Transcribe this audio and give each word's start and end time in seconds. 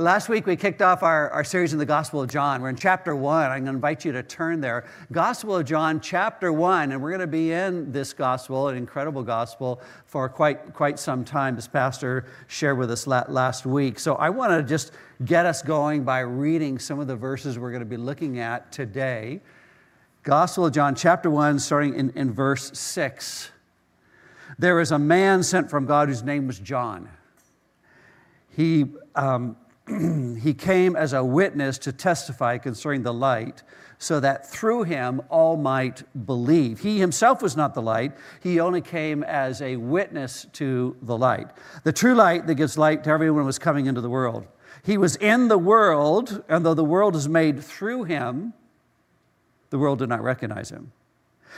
Last 0.00 0.30
week 0.30 0.46
we 0.46 0.56
kicked 0.56 0.80
off 0.80 1.02
our, 1.02 1.28
our 1.28 1.44
series 1.44 1.74
in 1.74 1.78
the 1.78 1.84
Gospel 1.84 2.22
of 2.22 2.30
John. 2.30 2.62
We're 2.62 2.70
in 2.70 2.76
chapter 2.76 3.14
one. 3.14 3.50
I'm 3.50 3.64
going 3.64 3.64
to 3.66 3.70
invite 3.72 4.02
you 4.02 4.12
to 4.12 4.22
turn 4.22 4.62
there. 4.62 4.86
Gospel 5.12 5.56
of 5.58 5.66
John, 5.66 6.00
chapter 6.00 6.54
one. 6.54 6.92
And 6.92 7.02
we're 7.02 7.10
going 7.10 7.20
to 7.20 7.26
be 7.26 7.52
in 7.52 7.92
this 7.92 8.14
gospel, 8.14 8.68
an 8.68 8.78
incredible 8.78 9.22
gospel, 9.22 9.78
for 10.06 10.26
quite, 10.30 10.72
quite 10.72 10.98
some 10.98 11.22
time, 11.22 11.58
as 11.58 11.68
Pastor 11.68 12.24
shared 12.46 12.78
with 12.78 12.90
us 12.90 13.06
last 13.06 13.66
week. 13.66 13.98
So 13.98 14.14
I 14.14 14.30
want 14.30 14.52
to 14.52 14.62
just 14.62 14.92
get 15.26 15.44
us 15.44 15.60
going 15.60 16.02
by 16.02 16.20
reading 16.20 16.78
some 16.78 16.98
of 16.98 17.06
the 17.06 17.16
verses 17.16 17.58
we're 17.58 17.70
going 17.70 17.80
to 17.80 17.86
be 17.86 17.98
looking 17.98 18.38
at 18.38 18.72
today. 18.72 19.42
Gospel 20.22 20.64
of 20.64 20.72
John, 20.72 20.94
chapter 20.94 21.28
one, 21.28 21.58
starting 21.58 21.94
in, 21.94 22.08
in 22.16 22.32
verse 22.32 22.70
six. 22.72 23.50
There 24.58 24.80
is 24.80 24.92
a 24.92 24.98
man 24.98 25.42
sent 25.42 25.68
from 25.68 25.84
God 25.84 26.08
whose 26.08 26.22
name 26.22 26.46
was 26.46 26.58
John. 26.58 27.10
He 28.56 28.86
um, 29.14 29.56
he 30.40 30.54
came 30.54 30.94
as 30.94 31.12
a 31.12 31.24
witness 31.24 31.78
to 31.78 31.92
testify 31.92 32.58
concerning 32.58 33.02
the 33.02 33.12
light, 33.12 33.62
so 33.98 34.20
that 34.20 34.50
through 34.50 34.84
him 34.84 35.20
all 35.28 35.56
might 35.56 36.02
believe. 36.26 36.80
He 36.80 36.98
himself 36.98 37.42
was 37.42 37.56
not 37.56 37.74
the 37.74 37.82
light, 37.82 38.12
he 38.42 38.60
only 38.60 38.80
came 38.80 39.22
as 39.22 39.60
a 39.60 39.76
witness 39.76 40.46
to 40.54 40.96
the 41.02 41.16
light. 41.16 41.48
The 41.84 41.92
true 41.92 42.14
light 42.14 42.46
that 42.46 42.54
gives 42.54 42.78
light 42.78 43.04
to 43.04 43.10
everyone 43.10 43.44
was 43.44 43.58
coming 43.58 43.86
into 43.86 44.00
the 44.00 44.10
world. 44.10 44.46
He 44.82 44.96
was 44.96 45.16
in 45.16 45.48
the 45.48 45.58
world, 45.58 46.42
and 46.48 46.64
though 46.64 46.74
the 46.74 46.84
world 46.84 47.14
is 47.14 47.28
made 47.28 47.62
through 47.62 48.04
him, 48.04 48.54
the 49.70 49.78
world 49.78 49.98
did 49.98 50.08
not 50.08 50.22
recognize 50.22 50.70
him. 50.70 50.92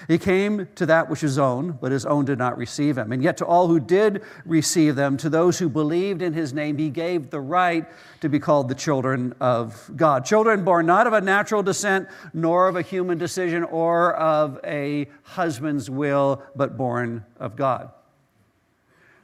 He 0.08 0.18
came 0.18 0.68
to 0.74 0.86
that 0.86 1.08
which 1.08 1.22
is 1.22 1.38
own, 1.38 1.78
but 1.80 1.92
his 1.92 2.04
own 2.04 2.24
did 2.24 2.38
not 2.38 2.56
receive 2.58 2.98
him. 2.98 3.12
And 3.12 3.22
yet, 3.22 3.36
to 3.38 3.44
all 3.44 3.68
who 3.68 3.78
did 3.80 4.22
receive 4.44 4.96
them, 4.96 5.16
to 5.18 5.28
those 5.28 5.58
who 5.58 5.68
believed 5.68 6.22
in 6.22 6.32
his 6.32 6.52
name, 6.52 6.78
he 6.78 6.90
gave 6.90 7.30
the 7.30 7.40
right 7.40 7.86
to 8.20 8.28
be 8.28 8.38
called 8.38 8.68
the 8.68 8.74
children 8.74 9.34
of 9.40 9.90
God. 9.94 10.24
Children 10.24 10.64
born 10.64 10.86
not 10.86 11.06
of 11.06 11.12
a 11.12 11.20
natural 11.20 11.62
descent, 11.62 12.08
nor 12.32 12.68
of 12.68 12.76
a 12.76 12.82
human 12.82 13.18
decision, 13.18 13.64
or 13.64 14.14
of 14.14 14.58
a 14.64 15.08
husband's 15.22 15.88
will, 15.88 16.42
but 16.56 16.76
born 16.76 17.24
of 17.38 17.56
God. 17.56 17.90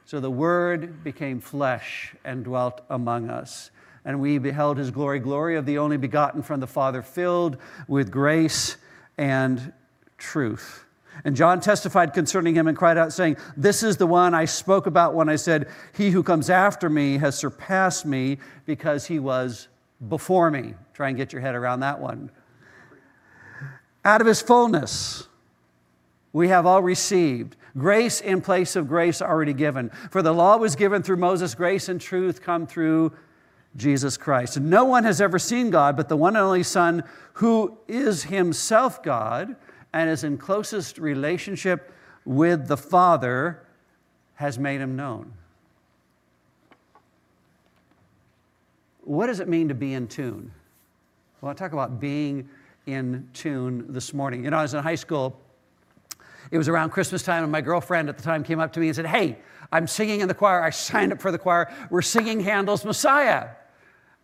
So 0.05 0.19
the 0.19 0.31
Word 0.31 1.03
became 1.03 1.39
flesh 1.39 2.15
and 2.25 2.43
dwelt 2.43 2.81
among 2.89 3.29
us. 3.29 3.69
And 4.05 4.21
we 4.21 4.37
beheld 4.37 4.77
his 4.77 4.91
glory, 4.91 5.19
glory 5.19 5.55
of 5.55 5.65
the 5.65 5.77
only 5.77 5.97
begotten 5.97 6.41
from 6.41 6.61
the 6.61 6.67
Father, 6.67 7.01
filled 7.01 7.57
with 7.87 8.09
grace 8.09 8.77
and 9.17 9.73
truth. 10.19 10.85
And 11.25 11.35
John 11.35 11.59
testified 11.59 12.13
concerning 12.13 12.55
him 12.55 12.67
and 12.67 12.77
cried 12.77 12.97
out, 12.97 13.11
saying, 13.11 13.37
This 13.57 13.83
is 13.83 13.97
the 13.97 14.07
one 14.07 14.33
I 14.33 14.45
spoke 14.45 14.85
about 14.85 15.13
when 15.13 15.27
I 15.27 15.35
said, 15.35 15.67
He 15.93 16.11
who 16.11 16.23
comes 16.23 16.49
after 16.49 16.89
me 16.89 17.17
has 17.17 17.37
surpassed 17.37 18.05
me 18.05 18.37
because 18.65 19.05
he 19.05 19.19
was 19.19 19.67
before 20.07 20.49
me. 20.49 20.75
Try 20.93 21.09
and 21.09 21.17
get 21.17 21.33
your 21.33 21.41
head 21.41 21.55
around 21.55 21.81
that 21.81 21.99
one. 21.99 22.31
Out 24.05 24.21
of 24.21 24.27
his 24.27 24.41
fullness, 24.41 25.27
we 26.31 26.47
have 26.49 26.65
all 26.65 26.81
received 26.81 27.57
grace 27.77 28.21
in 28.21 28.41
place 28.41 28.75
of 28.75 28.87
grace 28.87 29.21
already 29.21 29.53
given. 29.53 29.89
For 30.11 30.21
the 30.21 30.33
law 30.33 30.57
was 30.57 30.75
given 30.75 31.03
through 31.03 31.17
Moses, 31.17 31.53
grace 31.53 31.89
and 31.89 31.99
truth 31.99 32.41
come 32.41 32.65
through 32.65 33.13
Jesus 33.75 34.17
Christ. 34.17 34.59
no 34.59 34.83
one 34.83 35.03
has 35.03 35.21
ever 35.21 35.37
seen 35.37 35.69
God 35.69 35.95
but 35.95 36.09
the 36.09 36.17
one 36.17 36.35
and 36.35 36.43
only 36.43 36.63
Son, 36.63 37.03
who 37.33 37.77
is 37.87 38.23
himself 38.23 39.03
God 39.03 39.55
and 39.93 40.09
is 40.09 40.23
in 40.23 40.37
closest 40.37 40.97
relationship 40.97 41.91
with 42.25 42.67
the 42.67 42.77
Father, 42.77 43.65
has 44.35 44.59
made 44.59 44.81
him 44.81 44.95
known. 44.95 45.33
What 49.01 49.27
does 49.27 49.39
it 49.39 49.47
mean 49.47 49.69
to 49.69 49.73
be 49.73 49.93
in 49.93 50.07
tune? 50.07 50.51
Well, 51.41 51.51
I 51.51 51.55
talk 51.55 51.73
about 51.73 51.99
being 51.99 52.47
in 52.85 53.27
tune 53.33 53.85
this 53.91 54.13
morning. 54.13 54.43
You 54.43 54.51
know, 54.51 54.57
I 54.57 54.61
was 54.61 54.73
in 54.73 54.83
high 54.83 54.95
school. 54.95 55.39
It 56.51 56.57
was 56.57 56.67
around 56.67 56.91
Christmas 56.91 57.23
time, 57.23 57.43
and 57.43 57.51
my 57.51 57.61
girlfriend 57.61 58.09
at 58.09 58.17
the 58.17 58.23
time 58.23 58.43
came 58.43 58.59
up 58.59 58.73
to 58.73 58.79
me 58.79 58.87
and 58.87 58.95
said, 58.95 59.05
Hey, 59.05 59.37
I'm 59.71 59.87
singing 59.87 60.21
in 60.21 60.27
the 60.27 60.33
choir. 60.33 60.61
I 60.61 60.69
signed 60.69 61.11
up 61.11 61.21
for 61.21 61.31
the 61.31 61.37
choir. 61.37 61.73
We're 61.89 62.01
singing 62.01 62.39
Handel's 62.39 62.85
Messiah. 62.85 63.49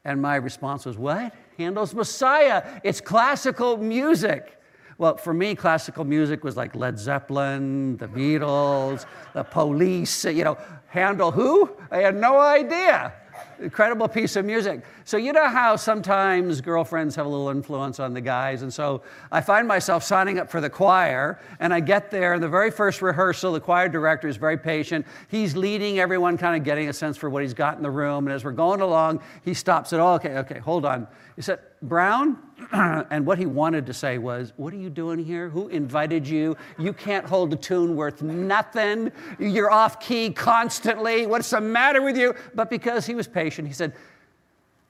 And 0.04 0.22
my 0.22 0.36
response 0.36 0.86
was, 0.86 0.98
What? 0.98 1.34
Handel's 1.58 1.94
Messiah. 1.94 2.64
It's 2.84 3.02
classical 3.02 3.78
music. 3.78 4.55
Well, 4.98 5.18
for 5.18 5.34
me, 5.34 5.56
classical 5.56 6.06
music 6.06 6.44
was 6.44 6.56
like 6.56 6.74
Led 6.74 6.98
Zeppelin, 6.98 7.98
the 7.98 8.08
Beatles, 8.08 9.06
the 9.34 9.44
police, 9.44 10.24
you 10.24 10.46
know, 10.46 10.58
Handel 10.88 11.32
who? 11.32 11.70
I 11.92 11.98
had 11.98 12.16
no 12.16 12.40
idea. 12.40 13.14
Incredible 13.60 14.08
piece 14.08 14.38
of 14.38 14.46
music. 14.46 14.84
So, 15.04 15.18
you 15.18 15.34
know 15.34 15.50
how 15.50 15.76
sometimes 15.76 16.62
girlfriends 16.62 17.16
have 17.18 17.26
a 17.26 17.30
little 17.30 17.50
influence 17.50 18.00
on 18.00 18.14
the 18.14 18.22
guys? 18.22 18.62
And 18.62 18.74
so 18.74 19.02
I 19.30 19.42
find 19.42 19.68
myself 19.68 20.04
signing 20.04 20.40
up 20.40 20.50
for 20.50 20.62
the 20.62 20.70
choir, 20.70 21.42
and 21.60 21.74
I 21.74 21.82
get 21.82 22.10
there, 22.10 22.34
and 22.34 22.42
the 22.42 22.48
very 22.48 22.72
first 22.72 23.02
rehearsal, 23.02 23.52
the 23.52 23.60
choir 23.60 23.90
director 23.90 24.30
is 24.30 24.38
very 24.38 24.58
patient. 24.58 25.06
He's 25.28 25.58
leading 25.58 26.00
everyone, 26.00 26.38
kind 26.38 26.56
of 26.56 26.64
getting 26.64 26.88
a 26.88 26.94
sense 26.94 27.18
for 27.18 27.30
what 27.30 27.44
he's 27.44 27.54
got 27.54 27.76
in 27.76 27.84
the 27.84 27.92
room. 27.92 28.28
And 28.28 28.34
as 28.34 28.46
we're 28.46 28.52
going 28.52 28.80
along, 28.80 29.22
he 29.44 29.54
stops 29.54 29.92
it. 29.92 30.00
Oh, 30.00 30.14
okay, 30.14 30.38
okay, 30.38 30.60
hold 30.60 30.86
on. 30.86 31.06
He 31.36 31.42
said, 31.42 31.60
Brown? 31.82 32.38
and 32.72 33.26
what 33.26 33.38
he 33.38 33.46
wanted 33.46 33.86
to 33.86 33.94
say 33.94 34.18
was, 34.18 34.54
What 34.58 34.74
are 34.74 34.78
you 34.78 34.90
doing 34.90 35.24
here? 35.24 35.50
Who 35.50 35.68
invited 35.68 36.28
you? 36.28 36.56
You 36.80 36.94
can't 36.94 37.26
hold 37.26 37.54
a 37.54 37.56
tune 37.56 37.96
worth 37.96 38.22
nothing. 38.22 39.12
You're 39.40 39.72
off 39.72 40.00
key 40.00 40.32
constantly. 40.32 41.26
What's 41.26 41.50
the 41.50 41.62
matter 41.62 42.02
with 42.02 42.18
you? 42.18 42.34
But 42.54 42.70
because 42.70 43.06
he 43.06 43.16
was 43.16 43.28
patient, 43.28 43.68
he 43.68 43.74
said, 43.74 43.94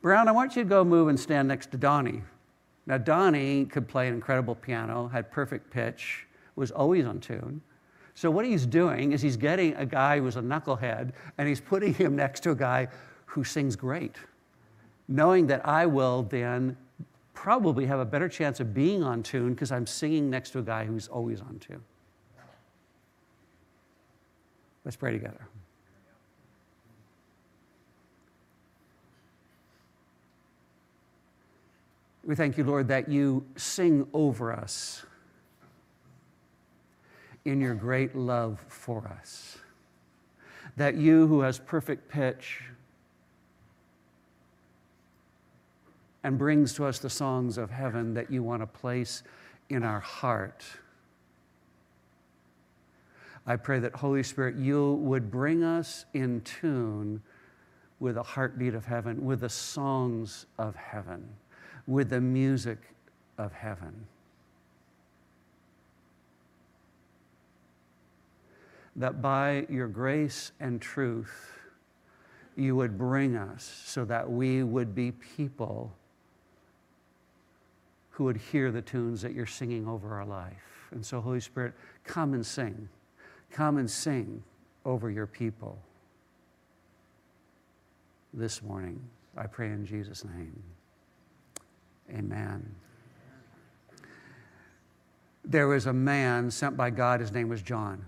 Brown, 0.02 0.28
I 0.28 0.32
want 0.32 0.56
you 0.56 0.64
to 0.64 0.70
go 0.70 0.84
move 0.84 1.08
and 1.08 1.20
stand 1.20 1.48
next 1.48 1.72
to 1.72 1.78
Donnie. 1.78 2.22
Now, 2.86 3.00
Donnie 3.00 3.66
could 3.66 3.88
play 3.88 4.08
an 4.08 4.14
incredible 4.14 4.54
piano, 4.54 5.08
had 5.08 5.32
perfect 5.32 5.72
pitch, 5.72 6.28
was 6.56 6.70
always 6.70 7.06
on 7.06 7.20
tune. 7.20 7.62
So, 8.14 8.30
what 8.30 8.46
he's 8.46 8.66
doing 8.66 9.12
is 9.12 9.22
he's 9.22 9.38
getting 9.38 9.74
a 9.76 9.86
guy 9.86 10.20
who's 10.20 10.36
a 10.36 10.42
knucklehead 10.42 11.12
and 11.38 11.48
he's 11.48 11.60
putting 11.60 11.94
him 11.94 12.16
next 12.16 12.42
to 12.42 12.52
a 12.52 12.56
guy 12.56 12.88
who 13.26 13.44
sings 13.44 13.76
great, 13.76 14.16
knowing 15.08 15.48
that 15.48 15.68
I 15.68 15.88
will 15.88 16.24
then 16.24 16.78
probably 17.36 17.86
have 17.86 18.00
a 18.00 18.06
better 18.06 18.28
chance 18.28 18.60
of 18.60 18.74
being 18.74 19.04
on 19.04 19.22
tune 19.22 19.54
because 19.54 19.72
I'm 19.72 19.86
singing 19.86 20.30
next 20.30 20.52
to 20.52 20.60
a 20.60 20.64
guy 20.64 20.86
who's 20.86 21.08
always 21.08 21.42
on 21.42 21.60
tune. 21.60 21.84
Let's 24.84 24.96
pray 24.96 25.12
together. 25.12 25.48
We 32.24 32.36
thank 32.36 32.58
you, 32.58 32.64
Lord, 32.64 32.88
that 32.88 33.08
you 33.08 33.46
sing 33.56 34.08
over 34.14 34.52
us 34.52 35.06
in 37.44 37.62
your 37.62 37.76
great 37.76 38.16
love 38.16 38.64
for 38.68 39.08
us. 39.08 39.60
That 40.78 40.96
you, 40.96 41.28
who 41.28 41.42
has 41.42 41.60
perfect 41.60 42.10
pitch 42.10 42.64
and 46.26 46.38
brings 46.38 46.74
to 46.74 46.86
us 46.86 47.00
the 47.00 47.10
songs 47.10 47.58
of 47.58 47.70
heaven 47.70 48.14
that 48.16 48.32
you 48.32 48.44
want 48.44 48.62
to 48.62 48.68
place 48.68 49.24
in 49.70 49.84
our 49.84 50.00
heart. 50.00 50.66
I 53.48 53.56
pray 53.56 53.80
that, 53.80 53.96
Holy 53.96 54.24
Spirit, 54.24 54.56
you 54.56 54.94
would 54.96 55.30
bring 55.30 55.64
us 55.64 56.06
in 56.14 56.42
tune 56.42 57.22
with 58.00 58.16
the 58.16 58.24
heartbeat 58.24 58.74
of 58.74 58.86
heaven, 58.86 59.24
with 59.24 59.42
the 59.42 59.50
songs 59.50 60.48
of 60.58 60.76
heaven 60.76 61.30
with 61.88 62.10
the 62.10 62.22
music 62.22 62.80
of 63.38 63.52
heaven. 63.54 64.08
That 68.96 69.22
by 69.22 69.66
your 69.70 69.88
grace 69.88 70.52
and 70.60 70.82
truth, 70.82 71.52
you 72.56 72.76
would 72.76 72.98
bring 72.98 73.36
us 73.36 73.84
so 73.86 74.06
that 74.06 74.30
we 74.30 74.64
would 74.64 74.96
be 74.96 75.12
people 75.12 75.94
who 78.16 78.24
would 78.24 78.38
hear 78.38 78.72
the 78.72 78.82
tunes 78.82 79.22
that 79.22 79.34
you're 79.34 79.46
singing 79.46 79.86
over 79.86 80.14
our 80.14 80.26
life. 80.26 80.88
And 80.92 81.06
so, 81.06 81.20
Holy 81.20 81.42
Spirit, 81.42 81.74
come 82.06 82.34
and 82.34 82.46
sing. 82.46 82.88
Come 83.52 83.78
and 83.78 83.92
sing 83.92 84.42
over 84.86 85.12
your 85.12 85.28
people 85.28 85.78
this 88.34 88.64
morning. 88.64 89.02
I 89.36 89.48
pray 89.48 89.68
in 89.68 89.86
Jesus' 89.86 90.24
name. 90.24 90.64
Amen. 92.10 92.74
There 95.44 95.68
was 95.68 95.86
a 95.86 95.94
man 95.94 96.50
sent 96.50 96.78
by 96.78 96.92
God, 96.92 97.20
his 97.20 97.34
name 97.34 97.50
was 97.50 97.62
John. 97.62 98.06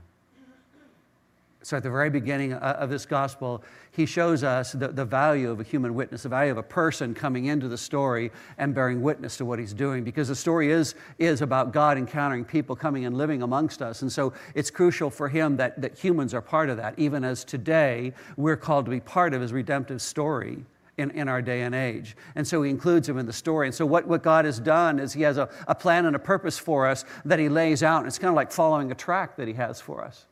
So, 1.63 1.75
at 1.75 1.83
the 1.83 1.89
very 1.89 2.09
beginning 2.09 2.53
uh, 2.53 2.77
of 2.79 2.89
this 2.89 3.05
gospel, 3.05 3.63
he 3.91 4.05
shows 4.05 4.43
us 4.43 4.71
the, 4.71 4.89
the 4.89 5.03
value 5.03 5.49
of 5.49 5.59
a 5.59 5.63
human 5.63 5.95
witness, 5.95 6.23
the 6.23 6.29
value 6.29 6.51
of 6.51 6.57
a 6.57 6.63
person 6.63 7.13
coming 7.13 7.45
into 7.45 7.67
the 7.67 7.77
story 7.77 8.31
and 8.57 8.73
bearing 8.75 9.01
witness 9.01 9.37
to 9.37 9.45
what 9.45 9.59
he's 9.59 9.73
doing. 9.73 10.03
Because 10.03 10.27
the 10.27 10.35
story 10.35 10.71
is, 10.71 10.95
is 11.17 11.41
about 11.41 11.73
God 11.73 11.97
encountering 11.97 12.45
people 12.45 12.75
coming 12.75 13.05
and 13.05 13.17
living 13.17 13.41
amongst 13.41 13.81
us. 13.81 14.03
And 14.03 14.11
so, 14.11 14.33
it's 14.55 14.69
crucial 14.69 15.09
for 15.09 15.27
him 15.27 15.57
that, 15.57 15.81
that 15.81 15.97
humans 15.97 16.33
are 16.33 16.41
part 16.41 16.69
of 16.69 16.77
that, 16.77 16.97
even 16.97 17.23
as 17.23 17.43
today 17.43 18.13
we're 18.37 18.55
called 18.55 18.85
to 18.85 18.91
be 18.91 18.99
part 18.99 19.33
of 19.33 19.41
his 19.41 19.51
redemptive 19.51 20.01
story 20.01 20.63
in, 20.97 21.11
in 21.11 21.27
our 21.27 21.41
day 21.41 21.61
and 21.61 21.75
age. 21.75 22.15
And 22.35 22.47
so 22.47 22.63
he 22.63 22.69
includes 22.69 23.07
them 23.07 23.17
in 23.17 23.25
the 23.25 23.33
story. 23.33 23.67
And 23.67 23.75
so 23.75 23.85
what, 23.85 24.07
what 24.07 24.23
God 24.23 24.45
has 24.45 24.59
done 24.59 24.99
is 24.99 25.13
he 25.13 25.21
has 25.23 25.37
a, 25.37 25.49
a 25.67 25.75
plan 25.75 26.05
and 26.05 26.15
a 26.15 26.19
purpose 26.19 26.57
for 26.57 26.87
us 26.87 27.05
that 27.25 27.39
he 27.39 27.49
lays 27.49 27.83
out. 27.83 27.99
And 27.99 28.07
it's 28.07 28.19
kind 28.19 28.29
of 28.29 28.35
like 28.35 28.51
following 28.51 28.91
a 28.91 28.95
track 28.95 29.35
that 29.37 29.47
he 29.47 29.53
has 29.55 29.79
for 29.79 30.03
us. 30.03 30.25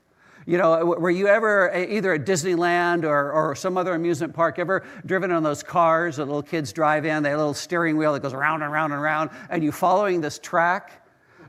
You 0.47 0.59
know, 0.59 0.85
were 0.85 1.09
you 1.09 1.27
ever 1.27 1.75
either 1.75 2.13
at 2.13 2.25
Disneyland 2.25 3.03
or, 3.03 3.31
or 3.31 3.55
some 3.55 3.77
other 3.77 3.95
amusement 3.95 4.33
park 4.33 4.59
ever 4.59 4.85
driven 5.05 5.31
on 5.31 5.41
those 5.41 5.63
cars 5.63 6.17
that 6.17 6.25
little 6.25 6.43
kids 6.43 6.71
drive 6.71 7.03
in? 7.03 7.23
They 7.23 7.29
have 7.29 7.39
a 7.39 7.41
little 7.41 7.55
steering 7.55 7.97
wheel 7.97 8.13
that 8.13 8.21
goes 8.21 8.33
around 8.33 8.61
and 8.61 8.71
around 8.71 8.91
and 8.91 9.01
around, 9.01 9.31
and 9.49 9.63
you 9.63 9.71
following 9.71 10.21
this 10.21 10.37
track? 10.37 11.01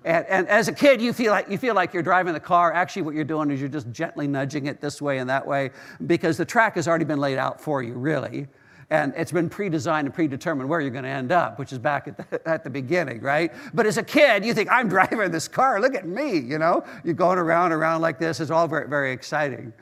And, 0.07 0.25
and, 0.27 0.49
as 0.49 0.69
a 0.69 0.73
kid, 0.73 1.03
you 1.03 1.13
feel, 1.13 1.33
like, 1.33 1.51
you 1.51 1.59
feel 1.59 1.75
like 1.75 1.93
you're 1.93 2.03
driving 2.03 2.33
the 2.33 2.41
car. 2.41 2.73
Actually, 2.73 3.03
what 3.03 3.15
you're 3.15 3.25
doing 3.25 3.51
is 3.51 3.61
you're 3.61 3.69
just 3.69 3.91
gently 3.91 4.29
nudging 4.29 4.67
it 4.67 4.81
this 4.81 5.03
way 5.03 5.19
and 5.19 5.29
that 5.29 5.45
way 5.45 5.73
because 6.07 6.37
the 6.37 6.45
track 6.45 6.77
has 6.77 6.87
already 6.87 7.05
been 7.05 7.19
laid 7.19 7.39
out 7.39 7.61
for 7.61 7.83
you, 7.83 7.95
really. 7.95 8.47
And 8.91 9.13
it's 9.17 9.33
been 9.33 9.49
pre 9.49 9.69
designed 9.69 10.07
and 10.07 10.15
predetermined 10.15 10.69
where 10.69 10.81
you're 10.81 10.91
going 10.91 11.05
to 11.05 11.11
end 11.11 11.33
up, 11.33 11.59
which 11.59 11.73
is 11.73 11.79
back 11.79 12.07
at 12.07 12.17
the, 12.17 12.49
at 12.49 12.63
the 12.63 12.71
beginning, 12.71 13.21
right? 13.21 13.53
But 13.75 13.87
as 13.87 13.99
a 13.99 14.03
kid, 14.03 14.45
you 14.45 14.55
think, 14.55 14.71
I'm 14.71 14.89
driving 14.97 15.31
this 15.31 15.49
car. 15.49 15.81
Look 15.81 15.95
at 15.95 16.07
me, 16.07 16.39
you 16.39 16.59
know? 16.59 16.85
You're 17.05 17.15
going 17.15 17.39
around, 17.39 17.73
around 17.73 18.01
like 18.01 18.19
this. 18.19 18.41
It's 18.41 18.51
all 18.51 18.69
very, 18.69 18.89
very 18.89 19.13
exciting. 19.13 19.73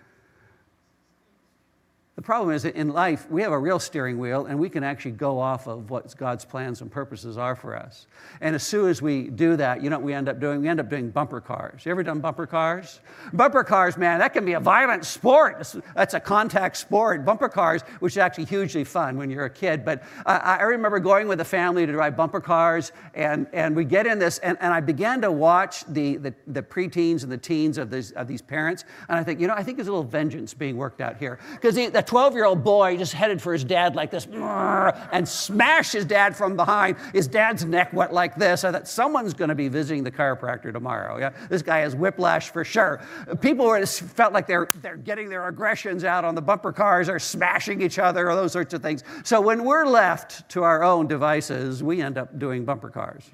The 2.16 2.22
problem 2.22 2.54
is 2.54 2.62
that 2.62 2.76
in 2.76 2.90
life, 2.90 3.28
we 3.28 3.42
have 3.42 3.50
a 3.50 3.58
real 3.58 3.80
steering 3.80 4.20
wheel 4.20 4.46
and 4.46 4.56
we 4.56 4.68
can 4.68 4.84
actually 4.84 5.10
go 5.10 5.40
off 5.40 5.66
of 5.66 5.90
what 5.90 6.16
God's 6.16 6.44
plans 6.44 6.80
and 6.80 6.88
purposes 6.88 7.36
are 7.36 7.56
for 7.56 7.76
us. 7.76 8.06
And 8.40 8.54
as 8.54 8.62
soon 8.62 8.88
as 8.88 9.02
we 9.02 9.24
do 9.30 9.56
that, 9.56 9.82
you 9.82 9.90
know 9.90 9.96
what 9.96 10.04
we 10.04 10.14
end 10.14 10.28
up 10.28 10.38
doing? 10.38 10.60
We 10.60 10.68
end 10.68 10.78
up 10.78 10.88
doing 10.88 11.10
bumper 11.10 11.40
cars. 11.40 11.84
You 11.84 11.90
ever 11.90 12.04
done 12.04 12.20
bumper 12.20 12.46
cars? 12.46 13.00
Bumper 13.32 13.64
cars, 13.64 13.96
man, 13.96 14.20
that 14.20 14.32
can 14.32 14.44
be 14.44 14.52
a 14.52 14.60
violent 14.60 15.04
sport. 15.04 15.74
That's 15.96 16.14
a 16.14 16.20
contact 16.20 16.76
sport. 16.76 17.24
Bumper 17.24 17.48
cars, 17.48 17.82
which 17.98 18.12
is 18.12 18.18
actually 18.18 18.44
hugely 18.44 18.84
fun 18.84 19.16
when 19.16 19.28
you're 19.28 19.46
a 19.46 19.50
kid. 19.50 19.84
But 19.84 20.04
I, 20.24 20.36
I 20.36 20.62
remember 20.62 21.00
going 21.00 21.26
with 21.26 21.40
a 21.40 21.44
family 21.44 21.84
to 21.84 21.90
drive 21.90 22.16
bumper 22.16 22.40
cars, 22.40 22.92
and, 23.14 23.48
and 23.52 23.74
we 23.74 23.84
get 23.84 24.06
in 24.06 24.20
this, 24.20 24.38
and, 24.38 24.56
and 24.60 24.72
I 24.72 24.78
began 24.78 25.20
to 25.22 25.32
watch 25.32 25.84
the, 25.88 26.18
the, 26.18 26.34
the 26.46 26.62
preteens 26.62 27.24
and 27.24 27.32
the 27.32 27.38
teens 27.38 27.76
of 27.76 27.90
these, 27.90 28.12
of 28.12 28.28
these 28.28 28.40
parents, 28.40 28.84
and 29.08 29.18
I 29.18 29.24
think, 29.24 29.40
you 29.40 29.48
know, 29.48 29.54
I 29.54 29.64
think 29.64 29.78
there's 29.78 29.88
a 29.88 29.92
little 29.92 30.04
vengeance 30.04 30.54
being 30.54 30.76
worked 30.76 31.00
out 31.00 31.16
here. 31.16 31.40
Because 31.54 31.74
the, 31.74 32.03
12 32.06 32.34
year 32.34 32.44
old 32.44 32.62
boy 32.64 32.96
just 32.96 33.12
headed 33.12 33.40
for 33.40 33.52
his 33.52 33.64
dad 33.64 33.94
like 33.94 34.10
this 34.10 34.26
and 34.26 35.28
smashed 35.28 35.92
his 35.92 36.04
dad 36.04 36.36
from 36.36 36.56
behind. 36.56 36.96
His 37.12 37.26
dad's 37.26 37.64
neck 37.64 37.92
went 37.92 38.12
like 38.12 38.36
this. 38.36 38.64
I 38.64 38.72
thought, 38.72 38.88
someone's 38.88 39.34
going 39.34 39.48
to 39.48 39.54
be 39.54 39.68
visiting 39.68 40.04
the 40.04 40.10
chiropractor 40.10 40.72
tomorrow. 40.72 41.18
Yeah? 41.18 41.30
This 41.48 41.62
guy 41.62 41.78
has 41.80 41.94
whiplash 41.94 42.50
for 42.50 42.64
sure. 42.64 43.00
People 43.40 43.66
were, 43.66 43.84
felt 43.86 44.32
like 44.32 44.46
they're, 44.46 44.70
they're 44.82 44.96
getting 44.96 45.28
their 45.28 45.46
aggressions 45.48 46.04
out 46.04 46.24
on 46.24 46.34
the 46.34 46.42
bumper 46.42 46.72
cars 46.72 47.08
or 47.08 47.18
smashing 47.18 47.82
each 47.82 47.98
other 47.98 48.30
or 48.30 48.34
those 48.34 48.52
sorts 48.52 48.74
of 48.74 48.82
things. 48.82 49.04
So 49.24 49.40
when 49.40 49.64
we're 49.64 49.86
left 49.86 50.48
to 50.50 50.62
our 50.62 50.82
own 50.82 51.06
devices, 51.06 51.82
we 51.82 52.00
end 52.00 52.18
up 52.18 52.38
doing 52.38 52.64
bumper 52.64 52.90
cars. 52.90 53.30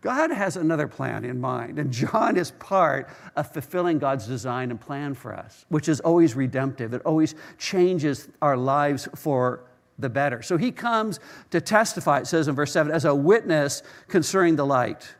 God 0.00 0.30
has 0.30 0.56
another 0.56 0.88
plan 0.88 1.24
in 1.24 1.40
mind, 1.40 1.78
and 1.78 1.92
John 1.92 2.36
is 2.38 2.52
part 2.52 3.08
of 3.36 3.52
fulfilling 3.52 3.98
God's 3.98 4.26
design 4.26 4.70
and 4.70 4.80
plan 4.80 5.12
for 5.12 5.34
us, 5.34 5.66
which 5.68 5.88
is 5.88 6.00
always 6.00 6.34
redemptive. 6.34 6.94
It 6.94 7.02
always 7.04 7.34
changes 7.58 8.28
our 8.40 8.56
lives 8.56 9.08
for 9.14 9.64
the 9.98 10.08
better. 10.08 10.40
So 10.40 10.56
he 10.56 10.72
comes 10.72 11.20
to 11.50 11.60
testify, 11.60 12.20
it 12.20 12.26
says 12.26 12.48
in 12.48 12.54
verse 12.54 12.72
7, 12.72 12.90
as 12.90 13.04
a 13.04 13.14
witness 13.14 13.82
concerning 14.08 14.56
the 14.56 14.64
light, 14.64 15.14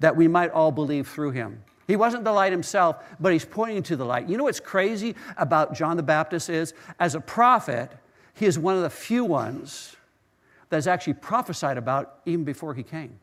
that 0.00 0.14
we 0.14 0.28
might 0.28 0.50
all 0.50 0.70
believe 0.72 1.08
through 1.08 1.30
him. 1.30 1.64
He 1.86 1.96
wasn't 1.96 2.24
the 2.24 2.32
light 2.32 2.52
himself, 2.52 3.02
but 3.18 3.32
he's 3.32 3.46
pointing 3.46 3.82
to 3.84 3.96
the 3.96 4.04
light. 4.04 4.28
You 4.28 4.36
know 4.36 4.44
what's 4.44 4.60
crazy 4.60 5.16
about 5.38 5.74
John 5.74 5.96
the 5.96 6.02
Baptist 6.02 6.50
is, 6.50 6.74
as 7.00 7.14
a 7.14 7.20
prophet, 7.20 7.90
he 8.34 8.44
is 8.44 8.58
one 8.58 8.76
of 8.76 8.82
the 8.82 8.90
few 8.90 9.24
ones 9.24 9.96
that's 10.68 10.86
actually 10.86 11.14
prophesied 11.14 11.78
about 11.78 12.20
even 12.26 12.44
before 12.44 12.74
he 12.74 12.82
came. 12.82 13.18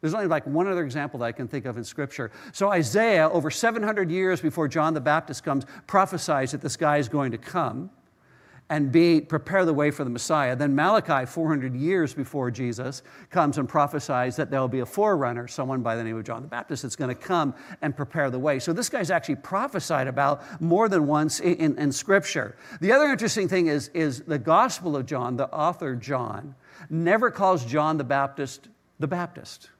There's 0.00 0.14
only 0.14 0.26
like 0.26 0.46
one 0.46 0.68
other 0.68 0.84
example 0.84 1.20
that 1.20 1.26
I 1.26 1.32
can 1.32 1.48
think 1.48 1.64
of 1.64 1.76
in 1.76 1.84
Scripture. 1.84 2.30
So, 2.52 2.70
Isaiah, 2.70 3.28
over 3.28 3.50
700 3.50 4.10
years 4.10 4.40
before 4.40 4.68
John 4.68 4.94
the 4.94 5.00
Baptist 5.00 5.42
comes, 5.42 5.64
prophesies 5.86 6.52
that 6.52 6.60
this 6.60 6.76
guy 6.76 6.98
is 6.98 7.08
going 7.08 7.32
to 7.32 7.38
come 7.38 7.90
and 8.70 8.92
be 8.92 9.20
prepare 9.20 9.64
the 9.64 9.72
way 9.72 9.90
for 9.90 10.04
the 10.04 10.10
Messiah. 10.10 10.54
Then 10.54 10.74
Malachi, 10.74 11.26
400 11.26 11.74
years 11.74 12.12
before 12.12 12.50
Jesus, 12.50 13.02
comes 13.30 13.58
and 13.58 13.68
prophesies 13.68 14.36
that 14.36 14.50
there 14.50 14.60
will 14.60 14.68
be 14.68 14.80
a 14.80 14.86
forerunner, 14.86 15.48
someone 15.48 15.82
by 15.82 15.96
the 15.96 16.04
name 16.04 16.16
of 16.16 16.24
John 16.24 16.42
the 16.42 16.48
Baptist, 16.48 16.82
that's 16.82 16.96
going 16.96 17.08
to 17.08 17.20
come 17.20 17.54
and 17.80 17.96
prepare 17.96 18.30
the 18.30 18.38
way. 18.38 18.58
So 18.58 18.72
this 18.72 18.88
guy's 18.88 19.10
actually 19.10 19.36
prophesied 19.36 20.06
about 20.06 20.60
more 20.60 20.88
than 20.88 21.06
once 21.06 21.40
in, 21.40 21.54
in, 21.54 21.78
in 21.78 21.92
Scripture. 21.92 22.56
The 22.80 22.92
other 22.92 23.06
interesting 23.06 23.48
thing 23.48 23.68
is, 23.68 23.88
is 23.94 24.20
the 24.20 24.38
Gospel 24.38 24.96
of 24.96 25.06
John, 25.06 25.36
the 25.36 25.48
author 25.48 25.96
John, 25.96 26.54
never 26.90 27.30
calls 27.30 27.64
John 27.64 27.96
the 27.96 28.04
Baptist 28.04 28.68
the 28.98 29.06
Baptist. 29.06 29.70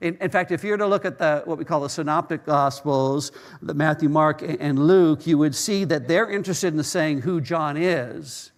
In, 0.00 0.16
in, 0.20 0.30
fact, 0.30 0.50
if 0.50 0.64
you 0.64 0.70
were 0.70 0.78
to 0.78 0.86
look 0.86 1.04
at 1.04 1.18
the, 1.18 1.42
what 1.44 1.58
we 1.58 1.64
call 1.64 1.80
the 1.80 1.88
synoptic 1.88 2.46
gospels, 2.46 3.32
the 3.60 3.74
Matthew, 3.74 4.08
Mark, 4.08 4.42
and 4.42 4.86
Luke, 4.86 5.26
you 5.26 5.36
would 5.36 5.54
see 5.54 5.84
that 5.84 6.08
they're 6.08 6.30
interested 6.30 6.72
in 6.72 6.82
saying 6.82 7.20
who 7.20 7.40
John 7.40 7.76
is. 7.76 8.50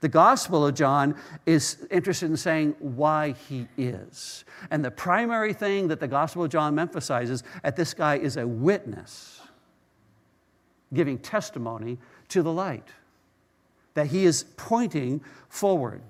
The 0.00 0.08
Gospel 0.08 0.66
of 0.66 0.74
John 0.74 1.14
is 1.46 1.86
interested 1.90 2.28
in 2.28 2.36
saying 2.36 2.74
why 2.80 3.36
he 3.48 3.68
is. 3.78 4.44
And 4.70 4.84
the 4.84 4.90
primary 4.90 5.54
thing 5.54 5.88
that 5.88 6.00
the 6.00 6.08
Gospel 6.08 6.44
of 6.44 6.50
John 6.50 6.76
emphasizes 6.78 7.44
that 7.62 7.76
this 7.76 7.94
guy 7.94 8.16
is 8.16 8.36
a 8.36 8.46
witness, 8.46 9.40
giving 10.92 11.18
testimony 11.18 11.98
to 12.28 12.42
the 12.42 12.52
light, 12.52 12.88
that 13.94 14.08
he 14.08 14.24
is 14.24 14.44
pointing 14.56 15.22
forward. 15.48 16.02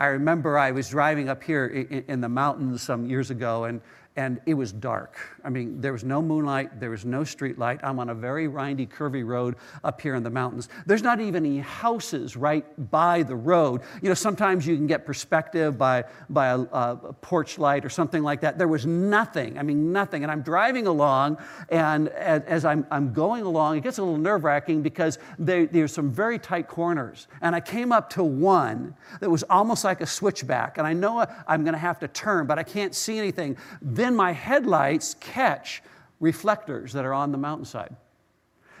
I 0.00 0.06
remember 0.06 0.56
I 0.56 0.70
was 0.70 0.88
driving 0.88 1.28
up 1.28 1.42
here 1.42 1.66
in, 1.66 2.04
in 2.08 2.20
the 2.22 2.28
mountains 2.28 2.80
some 2.80 3.04
years 3.04 3.30
ago, 3.30 3.64
and 3.64 3.82
and 4.16 4.40
it 4.44 4.54
was 4.54 4.72
dark. 4.72 5.16
I 5.44 5.50
mean, 5.50 5.80
there 5.80 5.92
was 5.92 6.02
no 6.02 6.20
moonlight, 6.20 6.80
there 6.80 6.90
was 6.90 7.04
no 7.04 7.22
street 7.22 7.58
light. 7.58 7.78
I'm 7.82 8.00
on 8.00 8.10
a 8.10 8.14
very 8.14 8.48
windy, 8.48 8.86
curvy 8.86 9.24
road 9.24 9.54
up 9.84 10.00
here 10.00 10.16
in 10.16 10.24
the 10.24 10.30
mountains. 10.30 10.68
There's 10.84 11.02
not 11.02 11.20
even 11.20 11.46
any 11.46 11.60
houses 11.60 12.36
right 12.36 12.64
by 12.90 13.22
the 13.22 13.36
road. 13.36 13.82
You 14.02 14.08
know, 14.08 14.14
sometimes 14.14 14.66
you 14.66 14.76
can 14.76 14.88
get 14.88 15.06
perspective 15.06 15.78
by, 15.78 16.04
by 16.28 16.48
a, 16.48 16.58
a 16.58 17.12
porch 17.12 17.56
light 17.56 17.84
or 17.84 17.88
something 17.88 18.22
like 18.22 18.40
that. 18.40 18.58
There 18.58 18.68
was 18.68 18.84
nothing, 18.84 19.58
I 19.58 19.62
mean, 19.62 19.92
nothing. 19.92 20.24
And 20.24 20.32
I'm 20.32 20.42
driving 20.42 20.88
along, 20.88 21.38
and 21.68 22.08
as 22.08 22.64
I'm, 22.64 22.86
I'm 22.90 23.12
going 23.12 23.44
along, 23.44 23.78
it 23.78 23.82
gets 23.82 23.98
a 23.98 24.02
little 24.02 24.18
nerve 24.18 24.42
wracking 24.42 24.82
because 24.82 25.18
there, 25.38 25.66
there's 25.66 25.92
some 25.92 26.10
very 26.10 26.38
tight 26.38 26.66
corners. 26.66 27.28
And 27.42 27.54
I 27.54 27.60
came 27.60 27.92
up 27.92 28.10
to 28.10 28.24
one 28.24 28.94
that 29.20 29.30
was 29.30 29.44
almost 29.44 29.84
like 29.84 30.00
a 30.00 30.06
switchback, 30.06 30.78
and 30.78 30.86
I 30.86 30.92
know 30.92 31.24
I'm 31.46 31.62
going 31.62 31.74
to 31.74 31.78
have 31.78 32.00
to 32.00 32.08
turn, 32.08 32.46
but 32.46 32.58
I 32.58 32.64
can't 32.64 32.94
see 32.94 33.16
anything 33.16 33.56
then 34.00 34.16
my 34.16 34.32
headlights 34.32 35.14
catch 35.14 35.82
reflectors 36.18 36.92
that 36.94 37.04
are 37.04 37.14
on 37.14 37.32
the 37.32 37.38
mountainside. 37.38 37.94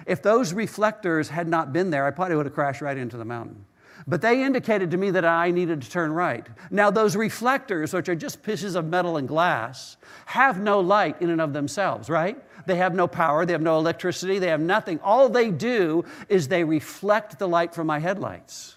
If 0.06 0.22
those 0.22 0.52
reflectors 0.52 1.28
had 1.28 1.48
not 1.48 1.72
been 1.72 1.90
there, 1.90 2.06
I 2.06 2.10
probably 2.10 2.36
would 2.36 2.46
have 2.46 2.54
crashed 2.54 2.80
right 2.80 2.96
into 2.96 3.16
the 3.16 3.24
mountain. 3.24 3.64
But 4.06 4.22
they 4.22 4.42
indicated 4.42 4.90
to 4.92 4.96
me 4.96 5.10
that 5.10 5.24
I 5.24 5.50
needed 5.50 5.82
to 5.82 5.90
turn 5.90 6.12
right. 6.12 6.46
Now, 6.70 6.90
those 6.90 7.16
reflectors, 7.16 7.92
which 7.92 8.08
are 8.08 8.14
just 8.14 8.42
pieces 8.42 8.74
of 8.74 8.86
metal 8.86 9.18
and 9.18 9.28
glass, 9.28 9.98
have 10.26 10.58
no 10.58 10.80
light 10.80 11.20
in 11.20 11.30
and 11.30 11.40
of 11.40 11.52
themselves, 11.52 12.08
right? 12.08 12.38
They 12.66 12.76
have 12.76 12.94
no 12.94 13.06
power, 13.06 13.44
they 13.44 13.52
have 13.52 13.62
no 13.62 13.78
electricity, 13.78 14.38
they 14.38 14.48
have 14.48 14.60
nothing. 14.60 15.00
All 15.00 15.28
they 15.28 15.50
do 15.50 16.04
is 16.28 16.48
they 16.48 16.64
reflect 16.64 17.38
the 17.38 17.48
light 17.48 17.74
from 17.74 17.86
my 17.86 17.98
headlights. 17.98 18.76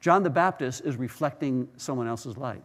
John 0.00 0.22
the 0.22 0.30
Baptist 0.30 0.84
is 0.84 0.96
reflecting 0.96 1.68
someone 1.76 2.06
else's 2.06 2.36
light. 2.36 2.64